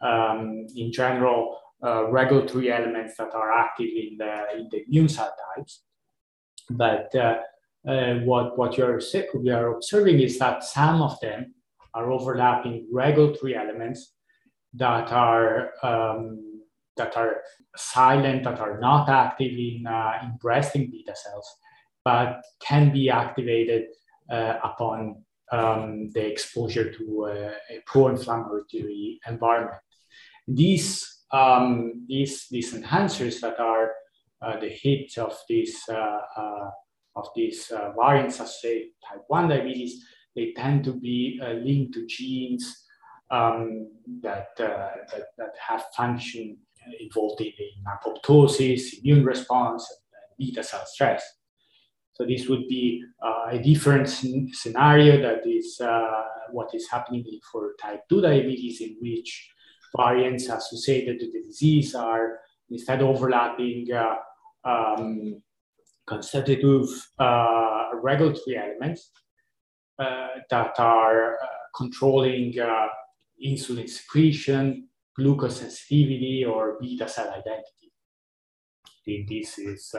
um, 0.00 0.66
in 0.76 0.92
general 0.92 1.58
uh, 1.84 2.10
regulatory 2.10 2.72
elements 2.72 3.16
that 3.16 3.32
are 3.34 3.52
active 3.52 3.88
in 3.88 4.16
the, 4.18 4.44
in 4.56 4.68
the 4.70 4.84
immune 4.86 5.08
cell 5.08 5.34
types. 5.56 5.82
But 6.68 7.14
uh, 7.14 7.38
uh, 7.88 8.14
what, 8.20 8.58
what 8.58 8.76
you're, 8.76 9.00
we 9.34 9.50
are 9.50 9.74
observing 9.74 10.20
is 10.20 10.38
that 10.38 10.62
some 10.62 11.02
of 11.02 11.18
them 11.20 11.54
are 11.94 12.12
overlapping 12.12 12.86
regulatory 12.92 13.56
elements 13.56 14.12
that 14.74 15.10
are 15.10 15.72
um, 15.82 16.50
that 16.96 17.16
are 17.16 17.42
silent, 17.76 18.44
that 18.44 18.60
are 18.60 18.78
not 18.78 19.08
active 19.08 19.52
in, 19.52 19.86
uh, 19.86 20.12
in 20.22 20.36
breasting 20.38 20.90
beta 20.90 21.14
cells, 21.16 21.48
but 22.04 22.42
can 22.60 22.92
be 22.92 23.08
activated 23.08 23.84
uh, 24.30 24.58
upon 24.62 25.22
um, 25.52 26.10
the 26.10 26.24
exposure 26.24 26.92
to 26.92 27.26
a, 27.26 27.74
a 27.74 27.80
pro-inflammatory 27.86 29.20
environment. 29.26 29.80
These, 30.46 31.22
um, 31.32 32.04
these, 32.08 32.46
these 32.50 32.74
enhancers 32.74 33.40
that 33.40 33.58
are 33.58 33.92
uh, 34.42 34.58
the 34.58 34.68
hit 34.68 35.16
of 35.18 35.36
these, 35.48 35.80
uh, 35.88 36.18
uh, 36.36 36.70
of 37.16 37.28
these 37.36 37.70
uh, 37.70 37.92
variants 38.00 38.40
associated 38.40 38.90
type 39.08 39.22
1 39.28 39.48
diabetes 39.48 40.04
they 40.36 40.52
tend 40.56 40.84
to 40.84 40.92
be 40.92 41.40
uh, 41.42 41.52
linked 41.52 41.94
to 41.94 42.06
genes 42.06 42.84
um, 43.30 43.88
that, 44.22 44.48
uh, 44.58 44.90
that, 45.10 45.26
that, 45.38 45.54
have 45.58 45.84
function 45.96 46.56
involved 47.00 47.40
in, 47.40 47.48
in 47.48 47.84
apoptosis, 47.86 48.98
immune 48.98 49.24
response, 49.24 49.86
and 50.12 50.36
beta 50.38 50.62
cell 50.62 50.84
stress. 50.86 51.22
So 52.20 52.26
this 52.26 52.50
would 52.50 52.68
be 52.68 53.02
a 53.50 53.58
different 53.58 54.06
scenario 54.06 55.22
that 55.22 55.46
is 55.46 55.80
uh, 55.80 56.22
what 56.50 56.68
is 56.74 56.86
happening 56.86 57.24
for 57.50 57.72
type 57.80 58.02
2 58.10 58.20
diabetes 58.20 58.82
in 58.82 58.98
which 59.00 59.50
variants 59.96 60.50
associated 60.50 61.18
to 61.18 61.32
the 61.32 61.42
disease 61.42 61.94
are 61.94 62.40
instead 62.68 63.00
overlapping 63.00 63.86
uh, 63.90 64.16
um, 64.68 65.40
constitutive 66.06 66.84
uh, 67.18 67.88
regulatory 67.94 68.58
elements 68.58 69.12
uh, 69.98 70.28
that 70.50 70.78
are 70.78 71.36
uh, 71.36 71.46
controlling 71.74 72.52
uh, 72.60 72.86
insulin 73.42 73.88
secretion, 73.88 74.88
glucose 75.16 75.60
sensitivity, 75.60 76.44
or 76.44 76.76
beta 76.82 77.08
cell 77.08 77.30
identity. 77.30 77.94
This 79.26 79.58
is, 79.58 79.94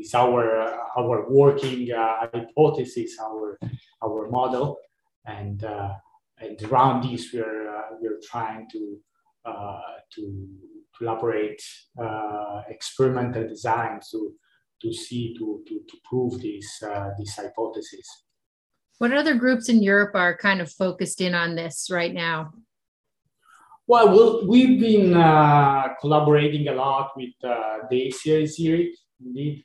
is 0.00 0.14
our, 0.14 0.78
our 0.96 1.30
working 1.30 1.88
hypothesis, 1.92 3.18
our, 3.20 3.58
our 4.02 4.28
model. 4.30 4.78
And, 5.26 5.62
and 6.38 6.62
around 6.62 7.04
this, 7.04 7.32
we're, 7.32 7.98
we're 8.00 8.20
trying 8.30 8.68
to, 8.72 8.98
to 10.14 10.48
elaborate 11.00 11.62
uh, 12.00 12.62
experimental 12.68 13.46
designs 13.48 14.10
to, 14.10 14.32
to 14.82 14.92
see, 14.92 15.34
to, 15.38 15.62
to, 15.66 15.80
to 15.88 15.96
prove 16.04 16.40
this, 16.40 16.82
uh, 16.82 17.10
this 17.18 17.36
hypothesis. 17.36 18.24
What 18.98 19.12
other 19.12 19.34
groups 19.34 19.68
in 19.68 19.82
Europe 19.82 20.14
are 20.14 20.36
kind 20.36 20.60
of 20.60 20.70
focused 20.70 21.20
in 21.20 21.34
on 21.34 21.54
this 21.54 21.88
right 21.90 22.12
now? 22.12 22.52
Well, 23.86 24.46
we 24.46 24.66
have 24.66 24.80
been 24.80 25.16
uh, 25.16 25.88
collaborating 26.00 26.68
a 26.68 26.72
lot 26.74 27.12
with 27.16 27.30
uh, 27.42 27.78
the 27.90 28.12
Eizirik, 28.26 28.90
indeed. 29.24 29.64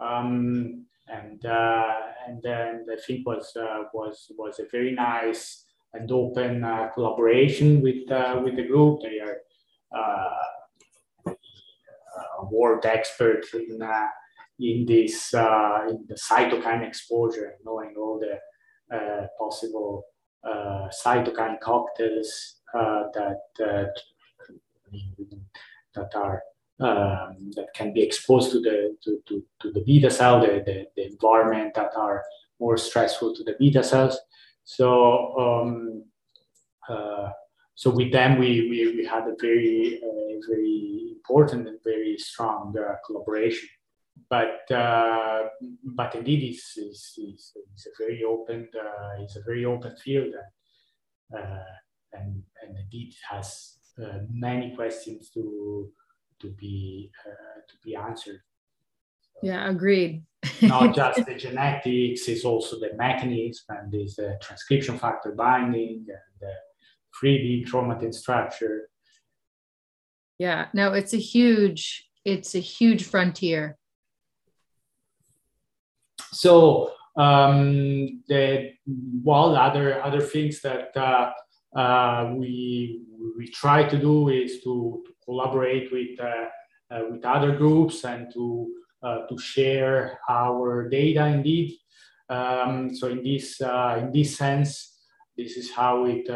Um, 0.00 0.86
and 1.08 1.44
uh, 1.46 1.94
and 2.26 2.42
then 2.42 2.86
I 2.92 2.96
think 3.06 3.26
was 3.26 3.56
uh, 3.56 3.84
was 3.94 4.30
was 4.36 4.58
a 4.58 4.66
very 4.70 4.92
nice 4.92 5.64
and 5.94 6.10
open 6.10 6.64
uh, 6.64 6.88
collaboration 6.94 7.80
with 7.80 8.10
uh, 8.10 8.40
with 8.42 8.56
the 8.56 8.64
group. 8.64 9.00
They 9.02 9.20
are 9.20 9.38
uh, 9.96 11.34
world 12.50 12.84
experts 12.84 13.54
in 13.54 13.80
in 14.58 14.86
this 14.86 15.32
in 15.32 16.04
the 16.08 16.14
cytokine 16.16 16.86
exposure, 16.86 17.54
knowing 17.64 17.94
all 17.96 18.18
the 18.18 18.38
uh, 18.94 19.26
possible 19.36 20.04
uh, 20.48 20.88
cytokine 21.04 21.58
cocktails 21.60 22.60
uh, 22.72 23.04
that 23.14 23.40
that 25.94 26.14
are 26.14 26.42
um, 26.80 27.50
that 27.56 27.68
can 27.74 27.92
be 27.92 28.02
exposed 28.02 28.52
to 28.52 28.60
the 28.60 28.96
to, 29.02 29.22
to, 29.26 29.42
to 29.60 29.72
the 29.72 29.80
beta 29.80 30.10
cell, 30.10 30.40
the, 30.40 30.62
the, 30.66 30.86
the, 30.96 31.06
environment 31.06 31.74
that 31.74 31.92
are 31.96 32.22
more 32.60 32.76
stressful 32.76 33.34
to 33.34 33.44
the 33.44 33.56
beta 33.58 33.82
cells. 33.82 34.18
So 34.64 35.38
um, 35.38 36.04
uh, 36.88 37.30
so 37.74 37.90
with 37.90 38.12
them 38.12 38.38
we, 38.38 38.68
we, 38.70 38.96
we 38.96 39.04
had 39.04 39.24
a 39.24 39.36
very 39.40 40.00
uh, 40.02 40.40
very 40.48 41.12
important 41.14 41.68
and 41.68 41.78
very 41.84 42.16
strong 42.18 42.74
uh, 42.78 42.96
collaboration 43.06 43.68
but 44.28 44.70
uh, 44.70 45.44
but 45.84 46.14
indeed 46.14 46.42
it's, 46.42 46.74
it's, 46.76 47.14
it's, 47.18 47.52
it's, 47.74 47.86
a 47.86 47.90
very 47.98 48.24
open 48.24 48.68
uh, 48.78 49.22
it's 49.22 49.36
a 49.36 49.42
very 49.42 49.64
open 49.64 49.94
field 49.96 50.32
and 50.34 51.42
uh, 51.42 51.62
and, 52.12 52.42
and 52.62 52.78
indeed 52.78 53.14
has 53.28 53.76
uh, 54.02 54.18
many 54.30 54.74
questions 54.74 55.30
to 55.30 55.90
to 56.40 56.50
be 56.50 57.10
uh, 57.26 57.60
to 57.68 57.74
be 57.84 57.96
answered. 57.96 58.40
Yeah, 59.42 59.68
agreed. 59.68 60.24
not 60.62 60.94
just 60.96 61.26
the 61.26 61.34
genetics, 61.34 62.28
it's 62.28 62.44
also 62.44 62.78
the 62.78 62.90
mechanism 62.96 63.64
and 63.68 63.92
there's 63.92 64.16
the 64.16 64.38
transcription 64.40 64.98
factor 64.98 65.32
binding 65.32 66.06
and 66.08 66.40
the 66.40 66.52
3D 67.20 67.68
chromatin 67.68 68.14
structure. 68.14 68.88
Yeah, 70.38 70.66
no, 70.72 70.92
it's 70.92 71.14
a 71.14 71.18
huge, 71.18 72.08
it's 72.24 72.54
a 72.54 72.60
huge 72.60 73.04
frontier 73.04 73.78
so 76.36 76.92
um, 77.16 78.22
the 78.28 78.72
well, 79.22 79.56
other 79.56 80.02
other 80.02 80.20
things 80.20 80.60
that 80.60 80.96
uh, 80.96 81.32
uh, 81.78 82.32
we 82.34 83.02
we 83.36 83.48
try 83.48 83.84
to 83.84 83.98
do 83.98 84.28
is 84.28 84.62
to, 84.64 85.02
to 85.06 85.12
collaborate 85.26 85.92
with 85.92 86.18
uh, 86.20 86.46
uh 86.90 87.02
with 87.10 87.24
other 87.24 87.56
groups 87.56 88.04
and 88.04 88.32
to 88.32 88.68
uh, 89.02 89.26
to 89.26 89.38
share 89.38 90.18
our 90.28 90.88
data. 90.88 91.26
Indeed, 91.26 91.76
um, 92.28 92.94
so 92.94 93.08
in 93.08 93.22
this 93.22 93.60
in 93.60 94.10
this 94.12 94.36
sense, 94.36 94.96
this 95.36 95.56
is 95.56 95.70
how 95.70 96.06
it 96.06 96.26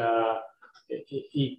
it, 0.88 1.58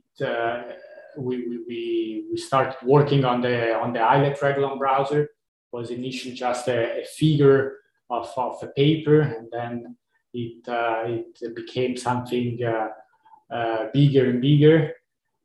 we, 1.18 1.60
we, 1.68 2.26
we 2.32 2.38
started 2.38 2.76
working 2.84 3.26
on 3.26 3.42
the 3.42 3.74
on 3.76 3.94
the 3.94 4.00
Islet 4.00 4.40
Regulome 4.40 4.78
browser. 4.78 5.24
It 5.24 5.30
was 5.72 5.90
initially 5.90 6.34
just 6.34 6.68
a, 6.68 7.02
a 7.02 7.06
figure 7.06 7.78
of, 8.10 8.30
of 8.38 8.62
a 8.62 8.68
paper, 8.68 9.22
and 9.22 9.48
then 9.52 9.96
it 10.34 10.68
uh, 10.68 11.04
it 11.06 11.56
became 11.56 11.98
something 11.98 12.60
uh, 12.64 12.90
uh, 13.54 13.88
bigger 13.94 14.30
and 14.30 14.42
bigger, 14.42 14.94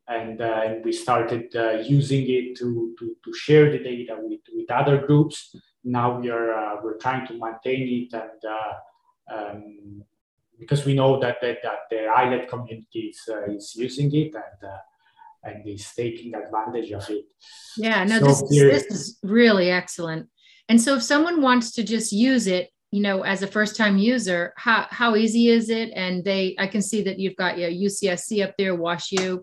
and, 0.08 0.40
uh, 0.40 0.62
and 0.64 0.84
we 0.84 0.92
started 0.92 1.54
uh, 1.56 1.78
using 1.82 2.24
it 2.28 2.56
to, 2.58 2.94
to, 2.98 3.16
to 3.24 3.32
share 3.34 3.70
the 3.70 3.78
data 3.78 4.16
with, 4.20 4.40
with 4.54 4.70
other 4.70 5.06
groups. 5.06 5.54
Now 5.84 6.18
we 6.18 6.30
are 6.30 6.52
uh, 6.52 6.76
we're 6.82 6.98
trying 6.98 7.26
to 7.28 7.34
maintain 7.34 8.08
it 8.12 8.14
and. 8.14 8.42
Um, 9.28 10.04
because 10.58 10.86
we 10.86 10.94
know 10.94 11.20
that, 11.20 11.36
that, 11.42 11.58
that 11.62 11.80
the 11.90 12.06
islet 12.06 12.48
community 12.48 13.12
is, 13.12 13.28
is 13.48 13.74
using 13.76 14.14
it 14.14 14.34
and 14.34 14.70
and 15.46 15.66
is 15.66 15.92
taking 15.94 16.34
advantage 16.34 16.92
of 16.92 17.08
it. 17.08 17.24
Yeah, 17.76 18.04
no, 18.04 18.18
so 18.18 18.26
this, 18.26 18.44
here, 18.50 18.70
this 18.70 18.86
is 18.86 19.18
really 19.22 19.70
excellent. 19.70 20.28
And 20.68 20.80
so 20.80 20.96
if 20.96 21.02
someone 21.02 21.40
wants 21.40 21.72
to 21.72 21.84
just 21.84 22.12
use 22.12 22.46
it, 22.46 22.70
you 22.90 23.00
know, 23.00 23.22
as 23.22 23.42
a 23.42 23.46
first 23.46 23.76
time 23.76 23.98
user, 23.98 24.52
how, 24.56 24.86
how 24.90 25.16
easy 25.16 25.48
is 25.48 25.70
it? 25.70 25.90
And 25.94 26.24
they, 26.24 26.56
I 26.58 26.66
can 26.66 26.82
see 26.82 27.02
that 27.02 27.18
you've 27.18 27.36
got 27.36 27.58
your 27.58 27.70
UCSC 27.70 28.44
up 28.44 28.54
there, 28.58 28.76
WashU. 28.76 29.42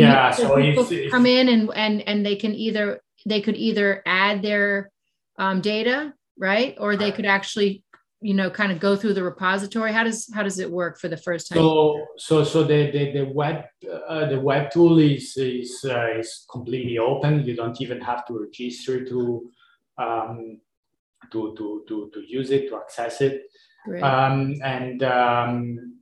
Yeah. 0.00 0.30
so 0.30 0.56
people 0.56 0.88
come 1.10 1.26
in 1.26 1.48
and, 1.48 1.70
and, 1.74 2.02
and 2.08 2.24
they 2.24 2.36
can 2.36 2.54
either, 2.54 3.00
they 3.26 3.40
could 3.40 3.56
either 3.56 4.02
add 4.06 4.42
their 4.42 4.90
um, 5.38 5.60
data, 5.60 6.12
right. 6.38 6.76
Or 6.78 6.96
they 6.96 7.12
could 7.12 7.26
actually 7.26 7.84
you 8.22 8.34
know 8.34 8.48
kind 8.48 8.70
of 8.72 8.78
go 8.78 8.96
through 8.96 9.14
the 9.14 9.22
repository. 9.22 9.92
How 9.92 10.04
does 10.04 10.30
how 10.32 10.42
does 10.42 10.58
it 10.58 10.70
work 10.70 10.98
for 10.98 11.08
the 11.08 11.16
first 11.16 11.48
time? 11.48 11.58
So 11.58 12.06
so 12.16 12.44
so 12.44 12.62
the 12.62 12.90
the, 12.90 13.12
the 13.12 13.24
web 13.24 13.64
uh, 14.08 14.26
the 14.26 14.40
web 14.40 14.70
tool 14.70 14.98
is 14.98 15.36
is 15.36 15.84
uh, 15.84 16.18
is 16.18 16.46
completely 16.50 16.98
open. 16.98 17.44
You 17.44 17.56
don't 17.56 17.80
even 17.80 18.00
have 18.00 18.24
to 18.26 18.38
register 18.38 19.04
to 19.04 19.50
um, 19.98 20.60
to, 21.32 21.54
to 21.58 21.84
to 21.88 22.10
to 22.14 22.20
use 22.26 22.50
it 22.50 22.68
to 22.68 22.76
access 22.76 23.20
it. 23.20 23.42
Um, 24.00 24.60
and 24.62 25.02
um, 25.02 25.96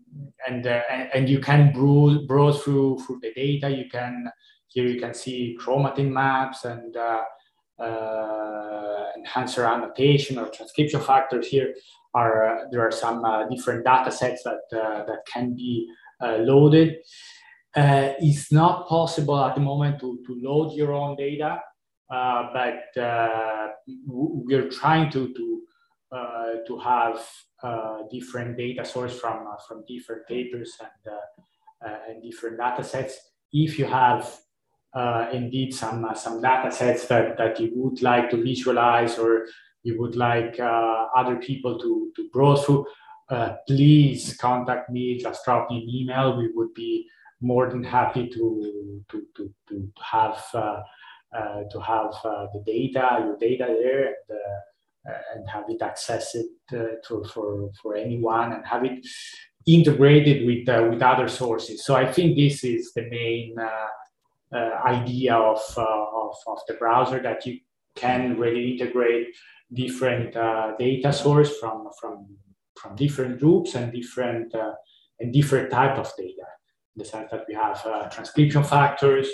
and, 0.46 0.66
uh, 0.66 0.82
and 1.14 1.28
you 1.28 1.40
can 1.40 1.72
browse 1.72 2.18
browse 2.26 2.62
through 2.62 2.98
through 3.00 3.20
the 3.20 3.32
data 3.34 3.70
you 3.70 3.88
can 3.90 4.30
here 4.68 4.86
you 4.86 5.00
can 5.00 5.14
see 5.14 5.56
chromatin 5.60 6.10
maps 6.10 6.64
and 6.64 6.96
uh, 6.96 7.22
uh, 7.78 9.06
enhancer 9.16 9.64
annotation 9.64 10.38
or 10.38 10.48
transcription 10.48 11.00
factors 11.00 11.46
here 11.46 11.74
are 12.14 12.60
uh, 12.60 12.64
there 12.70 12.86
are 12.86 12.90
some 12.90 13.24
uh, 13.24 13.48
different 13.48 13.84
data 13.84 14.10
sets 14.10 14.42
that 14.42 14.60
uh, 14.72 15.04
that 15.04 15.24
can 15.26 15.54
be 15.54 15.88
loaded. 16.20 16.98
it's 17.74 18.52
not 18.52 18.86
possible 18.86 19.38
at 19.42 19.54
the 19.54 19.60
moment 19.60 19.98
to, 20.00 20.18
to 20.26 20.38
load 20.42 20.74
your 20.74 20.92
own 20.92 21.16
data, 21.16 21.58
but 22.10 22.82
we're 24.06 24.68
trying 24.68 25.10
to 25.10 25.32
to 25.32 25.62
to 26.66 26.78
have 26.78 27.18
different 28.10 28.56
data 28.56 28.84
source 28.84 29.18
from 29.18 29.46
from 29.66 29.84
different 29.86 30.26
papers 30.26 30.76
and 30.80 31.14
and 32.08 32.22
different 32.22 32.58
data 32.58 32.84
sets. 32.84 33.18
If 33.52 33.78
you 33.78 33.86
have 33.86 34.40
uh, 34.94 35.28
indeed 35.32 35.72
some 35.74 36.04
uh, 36.04 36.14
some 36.14 36.40
data 36.40 36.70
sets 36.70 37.06
that, 37.06 37.36
that 37.38 37.60
you 37.60 37.70
would 37.74 38.02
like 38.02 38.30
to 38.30 38.42
visualize 38.42 39.18
or 39.18 39.46
you 39.82 39.98
would 40.00 40.16
like 40.16 40.58
uh, 40.60 41.06
other 41.16 41.36
people 41.36 41.78
to, 41.78 42.12
to 42.16 42.28
browse 42.32 42.64
through, 42.64 42.86
uh, 43.30 43.54
please 43.66 44.36
contact 44.36 44.90
me, 44.90 45.18
just 45.18 45.44
drop 45.44 45.70
me 45.70 45.78
an 45.78 45.88
email. 45.88 46.36
We 46.36 46.50
would 46.54 46.74
be 46.74 47.08
more 47.40 47.70
than 47.70 47.82
happy 47.82 48.28
to, 48.28 49.02
to, 49.08 49.22
to, 49.36 49.54
to 49.68 49.92
have, 50.02 50.44
uh, 50.52 50.82
uh 51.34 51.62
to 51.70 51.80
have 51.80 52.12
uh, 52.24 52.46
the 52.52 52.62
data, 52.66 53.18
your 53.20 53.38
data 53.38 53.74
there, 53.80 54.06
and, 54.06 54.30
uh, 54.30 54.60
and 55.04 55.48
have 55.48 55.64
it 55.68 55.80
accessed 55.80 56.42
to, 56.70 57.24
for, 57.32 57.70
for 57.80 57.96
anyone 57.96 58.52
and 58.52 58.66
have 58.66 58.84
it 58.84 59.06
integrated 59.66 60.46
with, 60.46 60.68
with 60.90 61.02
other 61.02 61.28
sources. 61.28 61.84
So 61.84 61.94
I 61.94 62.10
think 62.10 62.36
this 62.36 62.64
is 62.64 62.92
the 62.94 63.08
main 63.08 63.56
idea 64.84 65.34
of, 65.34 65.60
of, 65.76 66.34
of 66.46 66.58
the 66.68 66.74
browser 66.74 67.20
that 67.22 67.46
you 67.46 67.60
can 67.94 68.38
really 68.38 68.72
integrate 68.72 69.28
different 69.72 70.36
uh, 70.36 70.72
data 70.78 71.12
source 71.12 71.56
from, 71.58 71.88
from, 72.00 72.26
from 72.76 72.96
different 72.96 73.38
groups 73.38 73.74
and 73.74 73.92
different, 73.92 74.54
uh, 74.54 74.72
and 75.20 75.32
different 75.32 75.70
type 75.70 75.98
of 75.98 76.10
data. 76.16 76.46
In 76.96 77.02
the 77.02 77.04
sense 77.04 77.30
that 77.30 77.44
we 77.48 77.54
have 77.54 77.80
uh, 77.86 78.08
transcription 78.08 78.64
factors, 78.64 79.28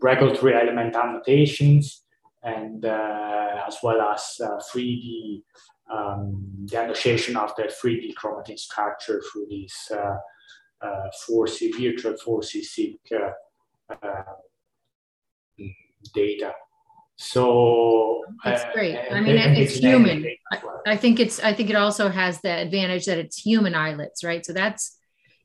regulatory 0.00 0.54
element 0.54 0.96
annotations, 0.96 2.04
and 2.42 2.84
uh, 2.84 3.64
as 3.66 3.78
well 3.82 4.00
as 4.00 4.36
3D, 4.40 5.42
uh, 5.90 5.94
um, 5.94 6.46
the 6.64 6.78
annotation 6.78 7.36
of 7.36 7.54
the 7.56 7.64
3D 7.64 8.14
chromatin 8.14 8.58
structure 8.58 9.22
through 9.30 9.46
these 9.48 9.92
uh, 9.92 10.16
4C 11.28 11.72
virtual 11.74 12.14
4C 12.14 12.96
data. 16.14 16.52
So 17.16 18.22
that's 18.42 18.62
uh, 18.62 18.72
great. 18.72 18.98
I 19.10 19.20
mean, 19.20 19.36
it's 19.36 19.74
human. 19.74 20.24
I, 20.86 20.96
think 20.96 21.20
it's. 21.20 21.38
I 21.38 21.52
think 21.52 21.68
it 21.68 21.76
also 21.76 22.08
has 22.08 22.40
the 22.40 22.50
advantage 22.50 23.04
that 23.04 23.18
it's 23.18 23.36
human 23.36 23.74
islets, 23.74 24.24
right? 24.24 24.44
So 24.44 24.54
that's, 24.54 24.96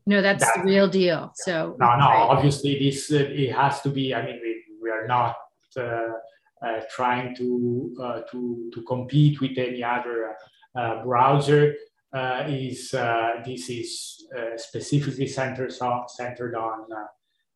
you 0.06 0.16
know, 0.16 0.22
that's, 0.22 0.42
that's 0.42 0.58
the 0.58 0.64
real 0.64 0.88
deal. 0.88 1.34
So 1.36 1.76
no, 1.78 1.98
no. 1.98 2.08
Right. 2.08 2.28
Obviously, 2.30 2.80
this 2.80 3.12
uh, 3.12 3.28
it 3.28 3.52
has 3.52 3.82
to 3.82 3.90
be. 3.90 4.16
I 4.16 4.26
mean, 4.26 4.40
we, 4.42 4.64
we 4.82 4.90
are 4.90 5.06
not 5.06 5.36
uh, 5.76 5.82
uh 5.82 6.14
trying 6.90 7.36
to 7.36 7.96
uh, 8.02 8.22
to 8.32 8.70
to 8.74 8.82
compete 8.84 9.42
with 9.42 9.58
any 9.58 9.84
other 9.84 10.36
uh, 10.76 11.04
browser. 11.04 11.76
is 12.48 12.92
this 13.46 13.70
is 13.70 13.90
specifically 14.58 15.28
centered 15.28 15.74
on 15.82 16.08
centered 16.08 16.56
on 16.56 16.86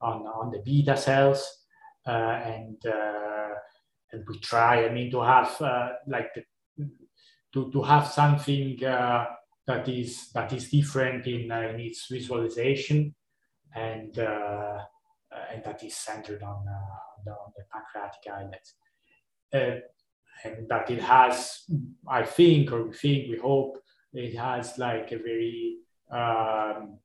on 0.01 0.17
on 0.39 0.51
the 0.51 0.61
beta 0.65 0.97
cells 0.97 1.41
and 2.05 2.77
and 4.11 4.23
we 4.27 4.39
try 4.39 4.85
i 4.85 4.89
mean 4.89 5.09
to 5.11 5.21
have 5.21 5.61
uh, 5.61 5.89
like 6.07 6.29
the, 6.35 6.43
to, 7.53 7.71
to 7.71 7.81
have 7.81 8.07
something 8.07 8.83
uh, 8.83 9.25
that 9.65 9.87
is 9.87 10.29
that 10.31 10.51
is 10.53 10.69
different 10.69 11.25
in, 11.27 11.51
uh, 11.51 11.61
in 11.61 11.79
its 11.79 12.07
visualization 12.09 13.13
and 13.75 14.17
uh, 14.19 14.79
and 15.51 15.63
that 15.63 15.83
is 15.83 15.95
centered 15.95 16.41
on, 16.41 16.65
uh, 16.67 16.71
on 16.71 17.23
the, 17.25 17.31
on, 17.31 17.51
the, 17.55 17.63
pancreatic 17.71 18.21
islets 18.31 18.73
uh, 19.53 19.75
and 20.43 20.69
that 20.69 20.89
it 20.89 21.01
has 21.01 21.63
i 22.07 22.23
think 22.23 22.71
or 22.71 22.83
we 22.85 22.93
think 22.93 23.29
we 23.29 23.37
hope 23.37 23.77
it 24.13 24.35
has 24.35 24.77
like 24.77 25.11
a 25.11 25.17
very 25.17 25.77
um, 26.11 26.97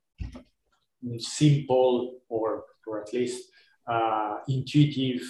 simple 1.18 2.20
or 2.28 2.64
or 2.86 3.02
at 3.02 3.12
least 3.12 3.50
intuitive 4.48 5.22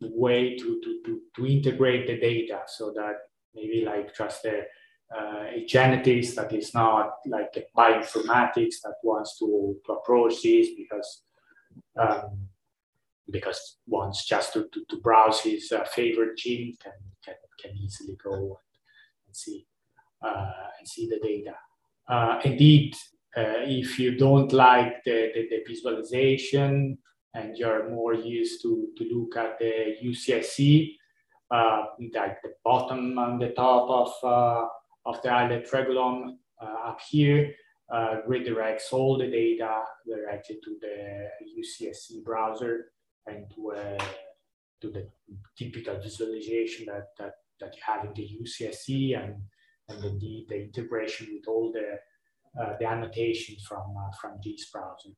way 0.00 0.56
to, 0.56 0.80
to, 0.82 1.00
to, 1.04 1.20
to 1.34 1.46
integrate 1.46 2.06
the 2.06 2.18
data 2.18 2.60
so 2.66 2.92
that 2.92 3.14
maybe 3.54 3.84
like 3.84 4.14
just 4.16 4.44
a, 4.44 4.60
uh, 5.16 5.44
a 5.54 5.66
genetist 5.68 6.34
that 6.34 6.52
is 6.52 6.74
not 6.74 7.14
like 7.26 7.56
a 7.56 7.64
bioinformatics 7.78 8.76
that 8.82 8.94
wants 9.02 9.38
to, 9.38 9.76
to 9.86 9.92
approach 9.92 10.42
this 10.42 10.68
because 10.76 11.22
um, 11.98 12.48
because 13.30 13.78
once 13.86 14.24
just 14.24 14.52
to, 14.52 14.68
to, 14.72 14.84
to 14.88 14.96
browse 15.00 15.40
his 15.40 15.72
uh, 15.72 15.84
favorite 15.84 16.36
gene 16.38 16.76
can, 16.82 16.92
can, 17.24 17.34
can 17.60 17.76
easily 17.76 18.16
go 18.22 18.58
and 19.26 19.36
see 19.36 19.66
uh, 20.22 20.50
and 20.78 20.88
see 20.88 21.08
the 21.08 21.18
data. 21.20 21.54
Uh, 22.08 22.40
indeed, 22.44 22.94
uh, 23.36 23.62
if 23.66 23.98
you 23.98 24.16
don't 24.16 24.52
like 24.52 25.04
the, 25.04 25.30
the, 25.34 25.48
the 25.50 25.62
visualization 25.66 26.96
and 27.34 27.56
you're 27.56 27.90
more 27.90 28.14
used 28.14 28.62
to, 28.62 28.88
to 28.96 29.04
look 29.12 29.36
at 29.36 29.58
the 29.58 29.96
UCSC, 30.02 30.94
uh, 31.50 31.84
like 32.14 32.40
the 32.42 32.54
bottom 32.64 33.18
and 33.18 33.40
the 33.40 33.50
top 33.50 33.90
of, 33.90 34.12
uh, 34.24 34.66
of 35.04 35.20
the 35.22 35.30
islet 35.30 35.70
regulome 35.70 36.36
uh, 36.62 36.88
up 36.88 36.98
here, 37.08 37.52
redirects 38.28 38.92
all 38.92 39.18
the 39.18 39.30
data 39.30 39.82
directly 40.08 40.58
to 40.64 40.76
the 40.80 41.28
UCSC 41.60 42.24
browser 42.24 42.86
and 43.26 43.50
to, 43.54 43.72
uh, 43.72 44.04
to 44.80 44.90
the 44.90 45.08
typical 45.56 45.98
visualization 46.00 46.86
that, 46.86 47.08
that, 47.18 47.32
that 47.60 47.74
you 47.74 47.82
have 47.84 48.04
in 48.04 48.12
the 48.14 48.28
UCSC 48.42 49.18
and, 49.18 49.34
and 49.88 50.04
indeed 50.04 50.46
the 50.48 50.62
integration 50.64 51.28
with 51.32 51.48
all 51.48 51.72
the, 51.72 52.62
uh, 52.62 52.74
the 52.78 52.86
annotations 52.86 53.64
from, 53.68 53.82
from 54.20 54.38
this 54.44 54.70
browser. 54.70 55.10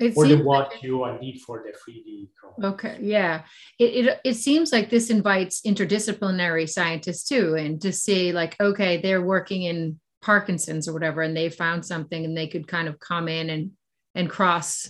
It 0.00 0.16
or 0.16 0.26
the 0.26 0.42
what 0.42 0.72
like 0.72 0.82
you 0.82 1.06
need 1.20 1.40
for 1.40 1.64
the 1.64 1.70
3D. 1.70 2.28
Okay, 2.64 2.98
yeah. 3.00 3.42
It, 3.78 4.06
it, 4.06 4.20
it 4.24 4.34
seems 4.34 4.72
like 4.72 4.90
this 4.90 5.08
invites 5.08 5.60
interdisciplinary 5.62 6.68
scientists 6.68 7.28
too, 7.28 7.54
and 7.54 7.80
to 7.80 7.92
see 7.92 8.32
like, 8.32 8.56
okay, 8.60 9.00
they're 9.00 9.22
working 9.22 9.62
in 9.62 10.00
Parkinson's 10.20 10.88
or 10.88 10.94
whatever, 10.94 11.22
and 11.22 11.36
they 11.36 11.48
found 11.48 11.86
something 11.86 12.24
and 12.24 12.36
they 12.36 12.48
could 12.48 12.66
kind 12.66 12.88
of 12.88 12.98
come 12.98 13.28
in 13.28 13.50
and 13.50 13.70
and 14.16 14.28
cross 14.28 14.88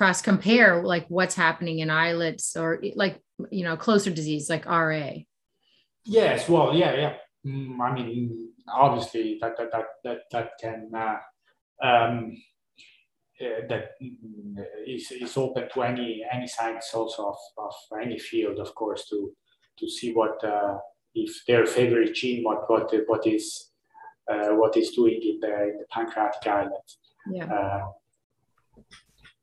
cross 0.00 0.22
compare 0.22 0.82
like 0.82 1.04
what's 1.08 1.34
happening 1.34 1.80
in 1.80 1.90
islets 1.90 2.56
or 2.56 2.82
like 2.94 3.20
you 3.50 3.64
know 3.64 3.76
closer 3.76 4.10
disease 4.10 4.48
like 4.48 4.64
RA. 4.64 5.10
Yes, 6.06 6.48
well, 6.48 6.74
yeah, 6.74 6.94
yeah. 6.94 7.14
Mm, 7.46 7.78
I 7.78 7.92
mean, 7.92 8.48
obviously 8.66 9.36
that 9.42 9.58
that 9.58 9.70
that 9.72 9.86
that, 10.04 10.18
that 10.32 10.48
can 10.58 10.90
uh, 10.94 11.18
um, 11.86 12.34
uh, 13.42 13.60
that 13.68 13.90
is, 14.86 15.10
is 15.10 15.36
open 15.36 15.68
to 15.74 15.82
any 15.82 16.24
any 16.32 16.46
science 16.46 16.94
also 16.94 17.28
of, 17.32 17.38
of 17.58 17.74
any 18.00 18.18
field, 18.18 18.58
of 18.58 18.74
course, 18.74 19.06
to 19.10 19.34
to 19.78 19.86
see 19.86 20.14
what 20.14 20.42
uh, 20.42 20.78
if 21.14 21.44
their 21.46 21.66
favorite 21.66 22.14
gene, 22.14 22.42
what 22.42 22.70
what 22.70 22.90
what 23.06 23.26
is 23.26 23.70
uh, 24.32 24.52
what 24.60 24.78
is 24.78 24.92
doing 24.92 25.20
in 25.22 25.40
the 25.40 25.52
in 25.70 25.76
the 25.76 25.86
pancreatic 25.90 26.46
islet. 26.46 26.88
Yeah. 27.30 27.44
Uh, 27.44 27.86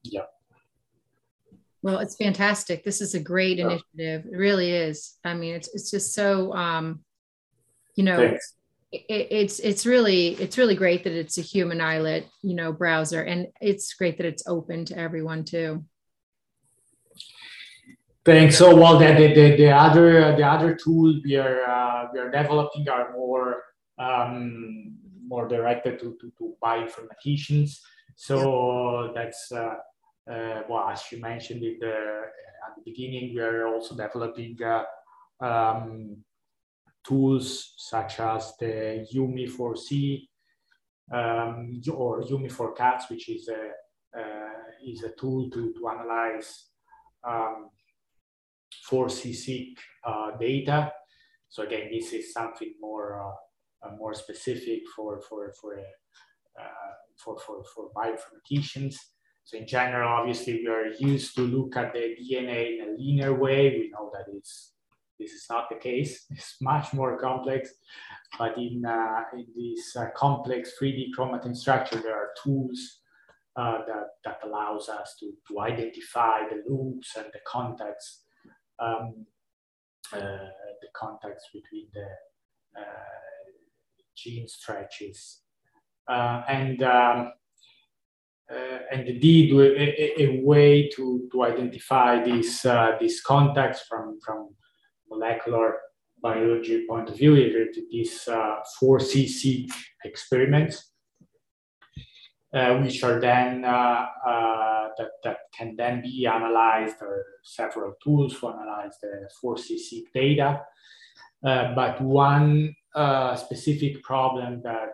yeah. 0.02 0.28
Well, 1.88 2.00
it's 2.00 2.17
fantastic. 2.17 2.84
This 2.84 3.00
is 3.00 3.15
a 3.15 3.19
great 3.21 3.60
initiative. 3.60 4.26
It 4.26 4.36
really 4.36 4.71
is. 4.71 5.13
I 5.23 5.34
mean, 5.34 5.56
it's 5.56 5.73
it's 5.73 5.89
just 5.89 6.13
so 6.13 6.52
um, 6.52 7.00
you 7.95 8.04
know, 8.04 8.19
it, 8.19 8.41
it's 9.08 9.60
it's 9.60 9.86
really 9.86 10.34
it's 10.34 10.58
really 10.58 10.76
great 10.76 11.06
that 11.06 11.13
it's 11.13 11.38
a 11.38 11.41
human 11.41 11.80
islet, 11.80 12.28
you 12.43 12.56
know, 12.56 12.73
browser, 12.73 13.21
and 13.21 13.47
it's 13.62 13.93
great 13.93 14.17
that 14.17 14.26
it's 14.26 14.45
open 14.47 14.84
to 14.84 14.97
everyone 15.00 15.45
too. 15.45 15.86
Thanks. 18.26 18.58
So, 18.58 18.76
well, 18.76 19.00
the, 19.00 19.06
the, 19.06 19.56
the, 19.56 19.71
other 19.71 20.36
the 20.36 20.45
other 20.45 20.76
tool 20.76 21.21
we 21.23 21.38
are 21.38 21.63
uh, 21.63 22.08
we 22.12 22.19
are 22.19 22.30
developing 22.30 22.89
are 22.89 23.13
more 23.13 23.63
um, 23.97 24.97
more 25.26 25.47
directed 25.47 26.00
to, 26.02 26.17
to, 26.19 26.34
to 26.38 26.54
bioinformaticians. 26.62 27.80
So 28.17 29.13
that's 29.15 29.54
uh, 29.54 29.76
well, 30.28 30.90
as 30.92 31.04
you 31.12 31.20
mentioned 31.20 31.62
the, 31.62 31.88
at 32.68 32.76
the 32.76 32.82
beginning, 32.86 33.34
we 33.34 33.42
are 33.42 33.68
also 33.68 33.96
developing 33.96 34.58
uh, 34.62 34.84
um, 35.40 36.18
tools 37.06 37.74
such 37.78 38.20
as 38.20 38.54
the 38.60 39.06
UMI 39.12 39.48
for 39.48 39.76
C 39.76 40.30
um, 41.13 41.82
or 41.94 42.22
umi4cats, 42.22 43.10
which 43.10 43.30
is 43.30 43.48
a 43.48 43.72
uh, 44.20 44.48
is 44.86 45.04
a 45.04 45.12
tool 45.20 45.50
to, 45.50 45.74
to 45.74 45.90
analyze 45.90 46.70
um, 47.28 47.70
4C 48.90 49.74
uh, 50.06 50.32
data. 50.40 50.92
So 51.50 51.63
again, 51.63 51.90
this 51.92 52.13
is 52.13 52.34
something 52.34 52.74
more 52.80 53.22
uh, 53.22 53.88
uh, 53.88 53.96
more 53.98 54.13
specific 54.13 54.82
for 54.96 55.22
for 55.22 55.54
for 55.62 55.78
uh, 55.78 56.94
for 57.16 57.38
for 57.40 57.63
for 57.74 57.90
bioinformaticians. 57.96 58.96
So 59.48 59.58
in 59.58 59.66
general, 59.66 60.10
obviously, 60.10 60.56
we 60.56 60.68
are 60.68 60.88
used 61.00 61.34
to 61.36 61.42
look 61.44 61.78
at 61.78 61.94
the 61.94 62.18
DNA 62.20 62.74
in 62.74 62.90
a 62.90 62.92
linear 62.98 63.34
way. 63.34 63.70
We 63.70 63.92
know 63.94 64.12
that 64.14 64.26
it's 64.28 64.74
this 65.18 65.32
is 65.32 65.46
not 65.50 65.70
the 65.70 65.78
case. 65.78 66.26
It's 66.32 66.58
much 66.62 66.94
more 66.94 67.18
complex. 67.18 67.70
But 68.38 68.58
in, 68.58 68.84
uh, 68.86 69.22
in 69.34 69.46
this 69.56 69.96
uh, 69.96 70.08
complex 70.18 70.74
3D 70.78 71.12
chromatin 71.18 71.56
structure, 71.56 71.96
there 71.96 72.14
are 72.14 72.32
tools 72.44 73.00
uh, 73.56 73.78
that, 73.88 74.08
that 74.26 74.40
allows 74.44 74.90
us 74.90 75.16
to, 75.22 75.32
to 75.48 75.62
identify 75.62 76.42
the 76.50 76.62
loops 76.68 77.16
and 77.16 77.28
the 77.32 77.40
contacts, 77.48 78.24
um, 78.80 79.26
uh, 80.12 80.50
the 80.82 80.90
contacts 80.94 81.46
between 81.54 81.88
the 81.94 82.10
uh, 82.78 83.54
gene 84.14 84.50
stretches. 84.50 85.40
Uh, 86.06 86.44
and 86.50 86.84
um, 86.84 87.32
uh, 88.54 88.80
and 88.92 89.08
indeed 89.08 89.54
a, 89.54 90.24
a, 90.24 90.42
way 90.44 90.90
to, 90.90 91.28
to 91.32 91.44
identify 91.44 92.24
these 92.24 92.66
uh, 92.66 92.92
these 93.00 93.22
contacts 93.22 93.82
from 93.90 94.20
from 94.26 94.50
molecular 95.10 95.80
biology 96.22 96.86
point 96.88 97.10
of 97.10 97.18
view 97.18 97.36
is 97.36 97.78
these 97.92 98.28
uh, 98.28 98.56
4cc 98.82 99.70
experiments 100.04 100.92
uh, 102.54 102.78
which 102.78 103.04
are 103.04 103.20
then 103.20 103.66
uh, 103.66 104.06
uh, 104.26 104.88
that, 104.98 105.10
that 105.22 105.38
can 105.54 105.76
then 105.76 106.02
be 106.02 106.26
analyzed 106.26 106.96
or 107.02 107.26
several 107.44 107.94
tools 108.02 108.40
to 108.40 108.48
analyze 108.48 108.94
the 109.02 109.30
4cc 109.44 110.04
data. 110.14 110.62
But 111.44 112.00
one 112.02 112.74
specific 113.36 114.02
problem 114.02 114.62
that 114.64 114.94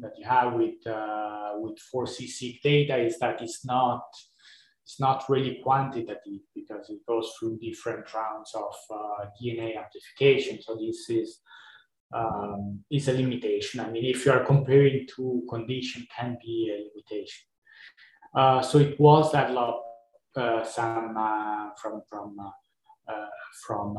that 0.00 0.12
you 0.18 0.26
have 0.26 0.54
with 0.54 0.86
uh, 0.86 1.52
with 1.56 1.78
4C 1.94 2.60
data 2.62 2.96
is 2.96 3.18
that 3.18 3.40
it's 3.42 3.64
not 3.64 4.02
it's 4.84 5.00
not 5.00 5.24
really 5.28 5.60
quantitative 5.62 6.42
because 6.54 6.88
it 6.88 7.04
goes 7.06 7.30
through 7.38 7.58
different 7.58 8.12
rounds 8.14 8.54
of 8.54 8.74
uh, 8.90 9.26
DNA 9.40 9.76
amplification. 9.76 10.62
So 10.62 10.76
this 10.76 11.10
is 11.10 11.40
um, 12.14 12.80
is 12.90 13.08
a 13.08 13.12
limitation. 13.12 13.80
I 13.80 13.90
mean, 13.90 14.04
if 14.06 14.24
you 14.24 14.32
are 14.32 14.44
comparing 14.44 15.06
two 15.14 15.44
conditions, 15.48 16.06
can 16.16 16.38
be 16.42 16.70
a 16.72 16.76
limitation. 16.88 17.44
Uh, 18.34 18.62
so 18.62 18.78
it 18.78 18.98
was 18.98 19.32
developed 19.32 19.84
uh, 20.36 20.64
some 20.64 21.14
uh, 21.16 21.70
from 21.80 22.02
from 22.08 22.36
uh, 22.38 23.12
uh, 23.12 23.26
from 23.66 23.96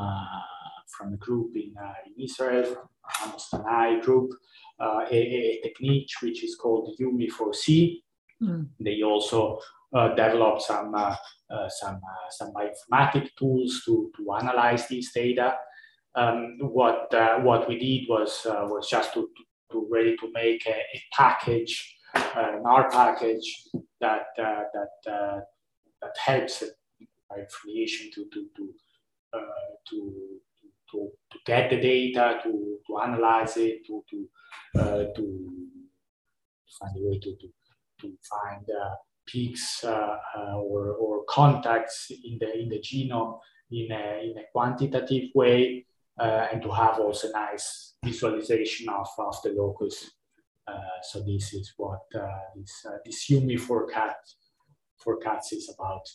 from 0.97 1.13
a 1.13 1.17
group 1.17 1.55
in, 1.55 1.73
in 2.07 2.23
Israel, 2.23 2.63
from 2.63 2.88
Amos 3.23 3.49
Tanay 3.51 4.01
group, 4.01 4.31
uh, 4.79 5.05
a, 5.09 5.15
a, 5.15 5.61
technique 5.63 6.09
which 6.21 6.43
is 6.43 6.55
called 6.55 6.95
UMI4C. 6.99 8.01
Mm. 8.41 8.67
They 8.79 9.01
also 9.01 9.59
uh, 9.93 10.09
developed 10.09 10.61
some 10.61 10.93
uh, 10.95 11.15
some 11.69 11.99
some 12.29 12.53
bioinformatic 12.53 13.29
tools 13.37 13.81
to, 13.85 14.11
to 14.15 14.33
analyze 14.33 14.87
these 14.87 15.11
data. 15.11 15.55
Um, 16.15 16.57
what 16.59 17.07
what 17.43 17.67
we 17.67 17.77
did 17.77 18.09
was 18.09 18.41
was 18.45 18.89
just 18.89 19.13
to, 19.13 19.29
to 19.71 19.87
ready 19.91 20.15
to 20.17 20.31
make 20.33 20.65
a, 20.67 20.79
a 20.79 21.03
package, 21.13 21.97
an 22.15 22.63
R 22.65 22.89
package 22.89 23.67
that 23.99 24.27
that 24.37 24.71
that 26.01 26.17
helps 26.17 26.63
by 27.29 27.37
affiliation 27.37 28.11
to 28.13 28.25
to 28.33 28.47
to 28.55 28.73
uh, 29.33 29.69
to 29.89 30.39
to, 30.91 31.10
to 31.32 31.38
get 31.45 31.69
the 31.69 31.80
data, 31.80 32.39
to, 32.43 32.78
to 32.88 32.99
analyze 32.99 33.58
it, 33.58 33.86
to, 33.88 34.04
to, 34.10 34.30
uh, 34.80 35.04
to 35.15 35.49
find 36.80 36.97
a 36.97 37.08
way 37.08 37.19
to, 37.19 37.36
to, 37.36 37.47
to 38.02 38.17
find 38.30 38.65
uh, 38.69 38.95
peaks 39.25 39.84
uh, 39.84 40.17
uh, 40.38 40.56
or, 40.56 40.93
or 40.93 41.23
contacts 41.30 42.12
in 42.23 42.38
the, 42.39 42.60
in 42.60 42.69
the 42.69 42.80
genome 42.80 43.39
in 43.71 43.91
a, 43.91 44.32
in 44.32 44.38
a 44.38 44.43
quantitative 44.52 45.30
way, 45.36 45.86
uh, 46.19 46.47
and 46.52 46.62
to 46.62 46.71
have 46.71 46.99
also 46.99 47.30
nice 47.32 47.93
visualization 48.04 48.89
of, 48.89 49.08
of 49.19 49.36
the 49.43 49.52
locus. 49.52 50.12
so 51.04 51.19
this 51.21 51.54
is 51.54 51.73
what 51.78 52.02
this, 52.56 52.86
this 53.06 53.30
UMI 53.30 53.58
for 53.58 53.88
cat 53.88 54.15
for 54.97 55.17
cats 55.17 55.54
is 55.54 55.73
about. 55.73 56.06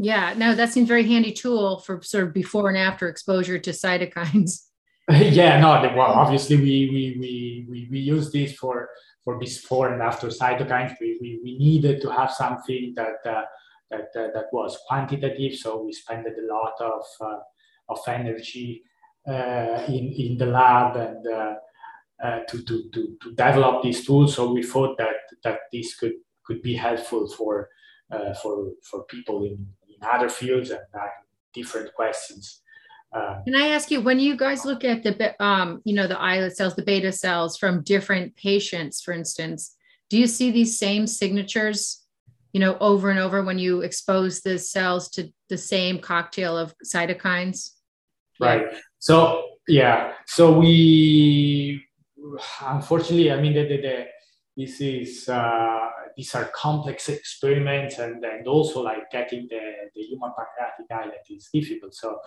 Yeah, 0.00 0.32
no, 0.36 0.54
that 0.54 0.72
seems 0.72 0.86
very 0.86 1.06
handy 1.06 1.32
tool 1.32 1.80
for 1.80 2.00
sort 2.02 2.28
of 2.28 2.32
before 2.32 2.68
and 2.68 2.78
after 2.78 3.08
exposure 3.08 3.58
to 3.58 3.70
cytokines. 3.70 4.62
yeah, 5.10 5.58
no, 5.58 5.70
well, 5.96 6.12
obviously 6.12 6.56
we 6.56 7.16
we 7.18 7.66
we 7.68 7.88
we, 7.90 7.98
use 7.98 8.30
this 8.30 8.52
for 8.52 8.90
for 9.24 9.38
before 9.38 9.92
and 9.92 10.02
after 10.02 10.28
cytokines. 10.28 10.94
We 11.00 11.18
we, 11.20 11.40
we 11.42 11.58
needed 11.58 12.00
to 12.02 12.10
have 12.12 12.30
something 12.30 12.92
that 12.94 13.16
uh, 13.26 13.42
that 13.90 14.08
uh, 14.14 14.28
that 14.34 14.46
was 14.52 14.78
quantitative, 14.86 15.54
so 15.58 15.82
we 15.82 15.92
spent 15.92 16.26
a 16.26 16.54
lot 16.54 16.74
of 16.80 17.02
uh, 17.20 17.38
of 17.88 17.98
energy 18.06 18.84
uh, 19.26 19.82
in 19.88 20.12
in 20.16 20.38
the 20.38 20.46
lab 20.46 20.96
and. 20.96 21.26
Uh, 21.26 21.54
uh, 22.20 22.40
to, 22.48 22.64
to, 22.64 22.90
to, 22.90 23.16
to 23.22 23.30
develop 23.36 23.80
these 23.80 24.04
tools, 24.04 24.34
so 24.34 24.52
we 24.52 24.60
thought 24.60 24.98
that 24.98 25.18
that 25.44 25.60
this 25.72 25.94
could 25.94 26.14
could 26.44 26.60
be 26.62 26.74
helpful 26.74 27.28
for 27.28 27.68
for 28.42 28.72
for 28.82 29.04
people 29.04 29.44
in 29.44 29.64
in 30.00 30.08
other 30.08 30.28
fields 30.28 30.70
and 30.70 30.80
uh, 30.94 31.06
different 31.54 31.92
questions. 31.94 32.60
Um, 33.12 33.42
Can 33.44 33.54
I 33.54 33.68
ask 33.68 33.90
you, 33.90 34.00
when 34.00 34.20
you 34.20 34.36
guys 34.36 34.64
look 34.64 34.84
at 34.84 35.02
the, 35.02 35.42
um, 35.42 35.80
you 35.84 35.94
know, 35.94 36.06
the 36.06 36.18
islet 36.18 36.56
cells, 36.56 36.76
the 36.76 36.82
beta 36.82 37.10
cells 37.10 37.56
from 37.56 37.82
different 37.82 38.36
patients, 38.36 39.00
for 39.00 39.12
instance, 39.12 39.74
do 40.10 40.18
you 40.18 40.26
see 40.26 40.50
these 40.50 40.78
same 40.78 41.06
signatures, 41.06 42.04
you 42.52 42.60
know, 42.60 42.76
over 42.78 43.10
and 43.10 43.18
over 43.18 43.42
when 43.42 43.58
you 43.58 43.80
expose 43.80 44.40
the 44.40 44.58
cells 44.58 45.08
to 45.10 45.32
the 45.48 45.58
same 45.58 45.98
cocktail 45.98 46.56
of 46.56 46.74
cytokines? 46.84 47.70
Right. 48.40 48.66
So 48.98 49.44
yeah. 49.66 50.12
So 50.26 50.58
we, 50.58 51.82
unfortunately, 52.62 53.32
I 53.32 53.40
mean, 53.40 53.54
the, 53.54 53.68
the, 53.68 53.76
the 53.76 54.06
this 54.56 54.80
is 54.80 55.28
uh, 55.28 55.78
these 56.18 56.34
are 56.34 56.46
complex 56.46 57.08
experiments 57.08 58.00
and, 58.00 58.24
and 58.24 58.48
also 58.48 58.82
like 58.82 59.08
getting 59.12 59.46
the, 59.48 59.60
the 59.94 60.02
human 60.02 60.32
pancreatic 60.36 60.90
islet 60.90 61.24
is 61.30 61.48
difficult. 61.54 61.94
So 61.94 62.18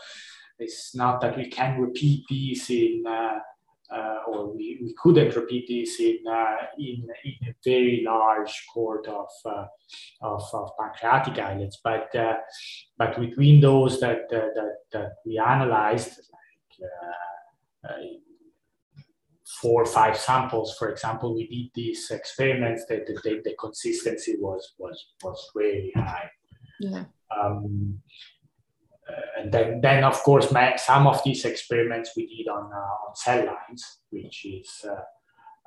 it's 0.58 0.96
not 0.96 1.20
that 1.20 1.36
we 1.36 1.50
can 1.50 1.78
repeat 1.78 2.24
these 2.30 2.70
in, 2.70 3.04
uh, 3.06 3.40
uh, 3.94 4.20
or 4.30 4.56
we, 4.56 4.80
we 4.82 4.96
couldn't 4.98 5.36
repeat 5.36 5.68
this 5.68 6.00
in, 6.00 6.20
uh, 6.26 6.56
in, 6.80 7.06
in 7.26 7.50
a 7.50 7.56
very 7.66 8.02
large 8.06 8.66
cohort 8.74 9.06
of, 9.08 9.28
uh, 9.46 9.66
of, 10.22 10.42
of, 10.54 10.70
pancreatic 10.80 11.38
islets. 11.38 11.82
But, 11.84 12.16
uh, 12.16 12.36
but 12.98 13.20
between 13.20 13.60
those 13.60 14.00
that, 14.00 14.30
that, 14.30 14.76
that 14.94 15.12
we 15.26 15.38
analyzed, 15.38 16.18
like, 17.84 18.22
four 19.60 19.84
or 19.84 19.86
five 19.86 20.18
samples, 20.18 20.76
for 20.78 20.90
example, 20.90 21.34
we 21.34 21.48
did 21.48 21.72
these 21.74 22.10
experiments 22.12 22.86
that 22.88 23.06
the, 23.06 23.14
the, 23.24 23.42
the 23.44 23.56
consistency 23.60 24.36
was, 24.40 24.74
was, 24.78 25.08
was 25.24 25.52
very 25.56 25.92
high. 25.96 26.30
Yeah. 26.80 27.06
Um, 27.36 28.00
uh, 29.10 29.42
and 29.42 29.52
then, 29.52 29.82
then 29.82 30.04
of 30.04 30.22
course, 30.24 30.48
some 30.78 31.08
of 31.08 31.22
these 31.24 31.44
experiments 31.46 32.12
we 32.16 32.28
did 32.28 32.50
on, 32.50 32.72
uh, 32.72 33.08
on 33.08 33.16
cell 33.16 33.46
lines, 33.46 34.00
which 34.10 34.46
is 34.46 34.86
uh, 34.88 35.02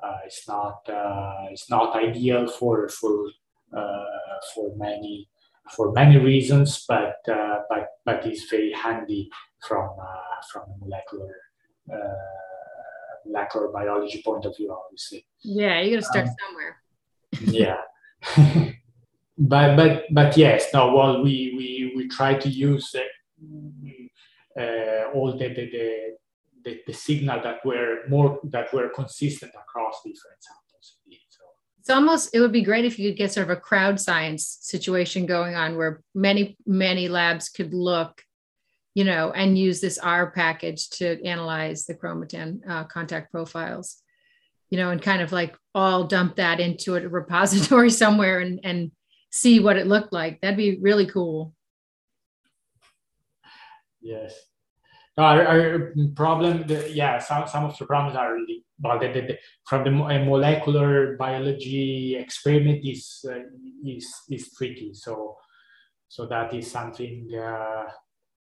uh, 0.05 0.17
it's 0.25 0.47
not 0.47 0.87
uh, 0.89 1.45
it's 1.51 1.69
not 1.69 1.95
ideal 1.95 2.47
for 2.47 2.87
for 2.89 3.27
uh, 3.75 4.39
for 4.53 4.75
many 4.75 5.27
for 5.75 5.91
many 5.93 6.17
reasons, 6.17 6.85
but 6.87 7.17
but 7.25 7.87
but 8.05 8.25
it's 8.25 8.49
very 8.49 8.73
handy 8.73 9.29
from 9.67 9.89
from 10.51 10.63
molecular 10.79 11.35
molecular 13.25 13.69
biology 13.69 14.21
point 14.23 14.45
of 14.45 14.55
view, 14.55 14.73
obviously. 14.73 15.25
Yeah, 15.41 15.81
you 15.81 15.95
got 15.95 16.03
to 16.03 16.05
start 16.05 16.27
um, 16.27 16.35
somewhere. 16.47 16.81
yeah. 17.41 18.71
but 19.37 19.75
but 19.75 20.03
but 20.11 20.37
yes 20.37 20.67
no 20.73 20.93
well 20.93 21.21
we 21.21 21.53
we 21.57 21.93
we 21.95 22.07
try 22.07 22.33
to 22.33 22.49
use 22.49 22.95
uh, 22.95 23.01
all 25.13 25.31
the 25.37 25.47
the, 25.49 25.69
the 25.69 26.15
the, 26.63 26.81
the, 26.87 26.93
signal 26.93 27.39
that 27.43 27.63
were 27.63 27.99
more 28.09 28.39
that 28.43 28.73
were 28.73 28.89
consistent 28.89 29.51
across 29.53 30.01
different 30.03 30.39
samples 30.39 30.97
so 31.29 31.43
it's 31.79 31.89
almost 31.89 32.33
it 32.33 32.39
would 32.39 32.53
be 32.53 32.63
great 32.63 32.85
if 32.85 32.97
you 32.97 33.09
could 33.09 33.17
get 33.17 33.31
sort 33.31 33.49
of 33.49 33.57
a 33.57 33.59
crowd 33.59 33.99
science 33.99 34.57
situation 34.61 35.25
going 35.25 35.53
on 35.53 35.75
where 35.75 36.01
many 36.15 36.57
many 36.65 37.09
labs 37.09 37.49
could 37.49 37.73
look 37.73 38.23
you 38.95 39.03
know 39.03 39.31
and 39.31 39.57
use 39.57 39.79
this 39.81 39.99
r 39.99 40.31
package 40.31 40.89
to 40.89 41.23
analyze 41.23 41.85
the 41.85 41.93
chromatin 41.93 42.59
uh, 42.67 42.83
contact 42.85 43.31
profiles 43.31 44.01
you 44.71 44.77
know 44.77 44.89
and 44.89 45.01
kind 45.01 45.21
of 45.21 45.31
like 45.31 45.55
all 45.75 46.05
dump 46.05 46.37
that 46.37 46.59
into 46.59 46.95
a 46.95 47.07
repository 47.07 47.89
somewhere 48.03 48.39
and 48.39 48.59
and 48.63 48.91
see 49.35 49.59
what 49.59 49.75
it 49.75 49.85
looked 49.85 50.13
like. 50.13 50.39
That'd 50.39 50.55
be 50.55 50.79
really 50.79 51.07
cool. 51.07 51.53
Yes. 54.01 54.33
No, 55.17 55.23
our, 55.23 55.45
our 55.45 55.93
problem, 56.15 56.65
the, 56.67 56.89
yeah, 56.91 57.19
some, 57.19 57.45
some 57.47 57.65
of 57.65 57.77
the 57.77 57.85
problems 57.85 58.15
are 58.15 58.33
really, 58.33 58.63
well, 58.79 58.97
the, 58.99 59.07
the, 59.07 59.37
from 59.67 59.83
the 59.83 59.91
molecular 59.91 61.17
biology 61.17 62.15
experiment 62.15 62.85
is, 62.85 63.25
uh, 63.29 63.39
is, 63.85 64.07
is 64.29 64.53
tricky. 64.53 64.93
So, 64.93 65.35
so 66.07 66.25
that 66.27 66.53
is 66.53 66.71
something 66.71 67.29
uh, 67.37 67.85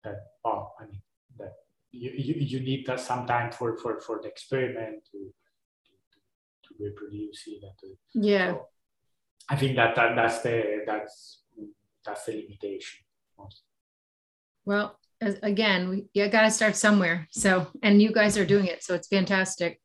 that, 0.04 0.16
well, 0.44 0.74
I 0.80 0.84
mean, 0.86 1.02
that 1.38 1.52
you, 1.90 2.10
you, 2.16 2.34
you 2.34 2.60
need 2.60 2.88
some 2.98 3.26
time 3.26 3.52
for, 3.52 3.76
for, 3.78 4.00
for 4.00 4.20
the 4.22 4.28
experiment 4.28 5.04
to, 5.12 5.18
to, 5.18 6.68
to 6.68 6.84
reproduce 6.84 7.44
it. 7.46 7.62
And 7.62 7.72
to, 7.80 8.28
yeah. 8.28 8.52
So, 8.52 8.66
I 9.48 9.56
think 9.56 9.76
that, 9.76 9.96
that 9.96 10.14
that's 10.14 10.40
the 10.42 10.82
that's 10.86 11.42
that's 12.06 12.24
the 12.24 12.32
limitation. 12.32 13.00
Well, 14.64 14.98
as, 15.20 15.38
again, 15.42 15.88
we 15.88 16.04
you 16.14 16.28
got 16.28 16.42
to 16.42 16.50
start 16.50 16.76
somewhere. 16.76 17.26
So, 17.32 17.66
and 17.82 18.00
you 18.00 18.12
guys 18.12 18.38
are 18.38 18.46
doing 18.46 18.66
it, 18.66 18.84
so 18.84 18.94
it's 18.94 19.08
fantastic. 19.08 19.80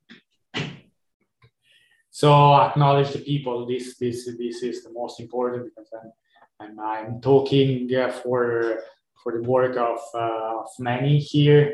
So 2.12 2.56
acknowledge 2.56 3.14
the 3.14 3.20
people. 3.20 3.66
This 3.68 3.98
this 3.98 4.26
this 4.38 4.64
is 4.64 4.84
the 4.84 4.92
most 4.92 5.20
important 5.20 5.66
because 5.66 5.90
I'm 5.94 6.12
I'm, 6.60 6.80
I'm 6.80 7.22
talking 7.22 7.90
for 8.24 8.82
for 9.22 9.32
the 9.34 9.42
work 9.42 9.76
of 9.78 10.00
uh, 10.14 10.60
of 10.60 10.70
many 10.80 11.20
here, 11.20 11.74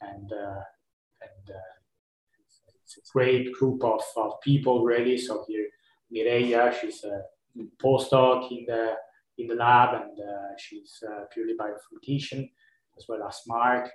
and 0.00 0.32
uh, 0.32 0.62
and 1.22 1.50
uh, 1.50 1.72
it's 2.84 2.98
a 2.98 3.12
great 3.12 3.52
group 3.52 3.82
of, 3.84 4.02
of 4.16 4.40
people 4.42 4.84
really. 4.84 5.18
So 5.18 5.44
here 5.48 5.66
Mireia. 6.12 6.72
She's 6.78 7.04
a 7.04 7.22
postdoc 7.82 8.50
in 8.50 8.64
the 8.66 8.94
in 9.38 9.46
the 9.48 9.54
lab, 9.54 10.02
and 10.02 10.18
uh, 10.18 10.56
she's 10.58 11.02
uh, 11.06 11.24
purely 11.32 11.54
bioinformatician, 11.54 12.48
as 12.96 13.04
well 13.08 13.22
as 13.26 13.40
Mark 13.46 13.90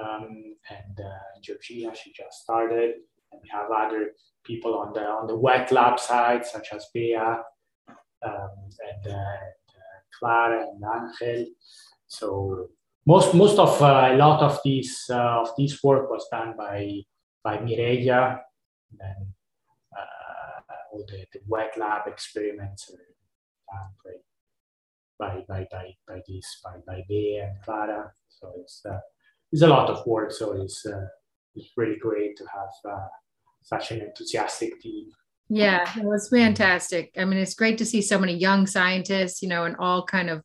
um, 0.00 0.56
and 0.68 1.00
uh, 1.00 1.40
Georgina. 1.42 1.94
She 1.94 2.12
just 2.12 2.42
started, 2.42 2.94
and 3.32 3.40
we 3.42 3.48
have 3.50 3.70
other 3.70 4.12
people 4.44 4.74
on 4.74 4.92
the 4.92 5.04
on 5.04 5.26
the 5.26 5.36
wet 5.36 5.70
lab 5.72 6.00
side, 6.00 6.44
such 6.44 6.68
as 6.72 6.86
Bea 6.92 7.16
um, 7.16 7.44
and, 8.22 9.12
uh, 9.12 9.36
Clara 10.18 10.66
and 10.66 10.82
Angel. 10.84 11.46
So 12.10 12.68
most 13.06 13.34
most 13.34 13.58
of 13.58 13.80
uh, 13.80 14.10
a 14.12 14.16
lot 14.16 14.42
of 14.42 14.58
this 14.64 15.08
uh, 15.08 15.42
of 15.42 15.48
this 15.56 15.82
work 15.82 16.10
was 16.10 16.26
done 16.30 16.54
by 16.56 17.02
by 17.44 17.56
Mireia, 17.58 18.40
and 18.98 19.26
all 20.92 21.04
the, 21.08 21.24
the 21.32 21.40
wet 21.46 21.72
lab 21.78 22.06
experiments 22.06 22.90
done 22.90 24.18
by, 25.18 25.42
by, 25.46 25.66
by, 25.70 25.94
by 26.08 26.20
this, 26.26 26.60
by, 26.64 26.76
by 26.86 27.04
Bea 27.08 27.38
and 27.44 27.62
Clara. 27.62 28.12
So 28.28 28.52
it's, 28.60 28.82
uh, 28.84 28.98
it's 29.52 29.62
a 29.62 29.66
lot 29.68 29.88
of 29.90 30.04
work. 30.06 30.32
So 30.32 30.60
it's, 30.60 30.84
uh, 30.86 31.06
it's 31.54 31.70
really 31.76 31.98
great 31.98 32.36
to 32.38 32.44
have 32.52 32.92
uh, 32.92 33.06
such 33.62 33.92
an 33.92 34.00
enthusiastic 34.00 34.80
team. 34.80 35.10
Yeah, 35.48 35.88
it 35.96 36.04
was 36.04 36.28
fantastic. 36.28 37.12
I 37.16 37.24
mean, 37.24 37.38
it's 37.38 37.54
great 37.54 37.78
to 37.78 37.86
see 37.86 38.02
so 38.02 38.18
many 38.18 38.34
young 38.34 38.66
scientists, 38.66 39.42
you 39.42 39.48
know, 39.48 39.64
and 39.64 39.76
all 39.78 40.04
kind 40.04 40.30
of, 40.30 40.42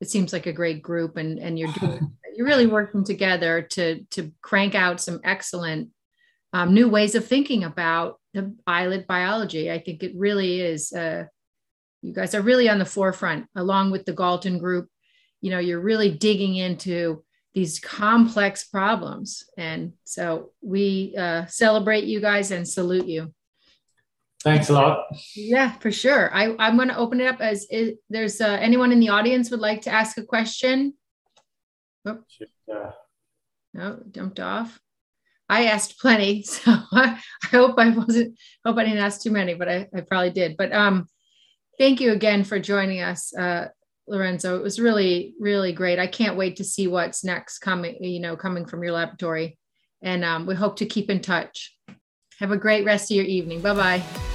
it 0.00 0.08
seems 0.08 0.32
like 0.32 0.46
a 0.46 0.52
great 0.52 0.82
group 0.82 1.16
and, 1.16 1.38
and 1.38 1.58
you're 1.58 1.72
doing, 1.72 2.12
you're 2.34 2.46
really 2.46 2.66
working 2.66 3.04
together 3.04 3.62
to, 3.62 4.02
to 4.10 4.32
crank 4.40 4.74
out 4.74 5.00
some 5.00 5.20
excellent 5.24 5.90
um, 6.52 6.74
new 6.74 6.88
ways 6.88 7.14
of 7.14 7.26
thinking 7.26 7.64
about 7.64 8.18
the 8.34 8.54
islet 8.66 9.06
biology. 9.06 9.70
I 9.70 9.78
think 9.78 10.02
it 10.02 10.12
really 10.16 10.60
is. 10.60 10.92
Uh, 10.92 11.24
you 12.02 12.14
guys 12.14 12.34
are 12.34 12.42
really 12.42 12.68
on 12.68 12.78
the 12.78 12.84
forefront, 12.84 13.46
along 13.54 13.90
with 13.90 14.04
the 14.04 14.12
Gaulton 14.12 14.58
group. 14.58 14.88
You 15.40 15.50
know, 15.50 15.58
you're 15.58 15.80
really 15.80 16.10
digging 16.10 16.56
into 16.56 17.24
these 17.54 17.78
complex 17.78 18.64
problems, 18.64 19.44
and 19.56 19.92
so 20.04 20.50
we 20.62 21.14
uh, 21.18 21.46
celebrate 21.46 22.04
you 22.04 22.20
guys 22.20 22.52
and 22.52 22.66
salute 22.66 23.06
you. 23.06 23.34
Thanks 24.42 24.70
a 24.70 24.72
lot. 24.72 25.06
Yeah, 25.36 25.72
for 25.72 25.92
sure. 25.92 26.34
I, 26.34 26.54
I'm 26.58 26.76
going 26.76 26.88
to 26.88 26.96
open 26.96 27.20
it 27.20 27.26
up 27.26 27.40
as 27.40 27.66
is, 27.70 27.98
there's 28.08 28.40
uh, 28.40 28.58
anyone 28.60 28.90
in 28.90 29.00
the 29.00 29.10
audience 29.10 29.50
would 29.50 29.60
like 29.60 29.82
to 29.82 29.90
ask 29.90 30.16
a 30.16 30.24
question. 30.24 30.94
Oh. 32.06 32.20
No, 33.74 34.00
jumped 34.10 34.40
off. 34.40 34.80
I 35.48 35.66
asked 35.66 35.98
plenty, 35.98 36.42
so 36.44 36.72
I, 36.92 37.20
I, 37.44 37.46
hope 37.48 37.78
I 37.78 37.90
wasn't 37.90 38.38
hope 38.64 38.78
I 38.78 38.84
didn't 38.84 39.00
ask 39.00 39.20
too 39.20 39.30
many, 39.30 39.54
but 39.54 39.68
I, 39.68 39.88
I 39.94 40.00
probably 40.00 40.30
did. 40.30 40.56
But 40.56 40.72
um, 40.72 41.06
thank 41.78 42.00
you 42.00 42.12
again 42.12 42.44
for 42.44 42.58
joining 42.58 43.00
us, 43.00 43.34
uh, 43.36 43.68
Lorenzo. 44.06 44.56
It 44.56 44.62
was 44.62 44.80
really 44.80 45.34
really 45.38 45.72
great. 45.72 45.98
I 45.98 46.06
can't 46.06 46.36
wait 46.36 46.56
to 46.56 46.64
see 46.64 46.86
what's 46.86 47.24
next 47.24 47.58
coming. 47.58 48.02
You 48.02 48.20
know, 48.20 48.36
coming 48.36 48.64
from 48.64 48.82
your 48.82 48.92
laboratory, 48.92 49.58
and 50.02 50.24
um, 50.24 50.46
we 50.46 50.54
hope 50.54 50.76
to 50.76 50.86
keep 50.86 51.10
in 51.10 51.20
touch. 51.20 51.76
Have 52.38 52.52
a 52.52 52.56
great 52.56 52.84
rest 52.84 53.10
of 53.10 53.16
your 53.16 53.26
evening. 53.26 53.60
Bye 53.60 53.74
bye. 53.74 54.29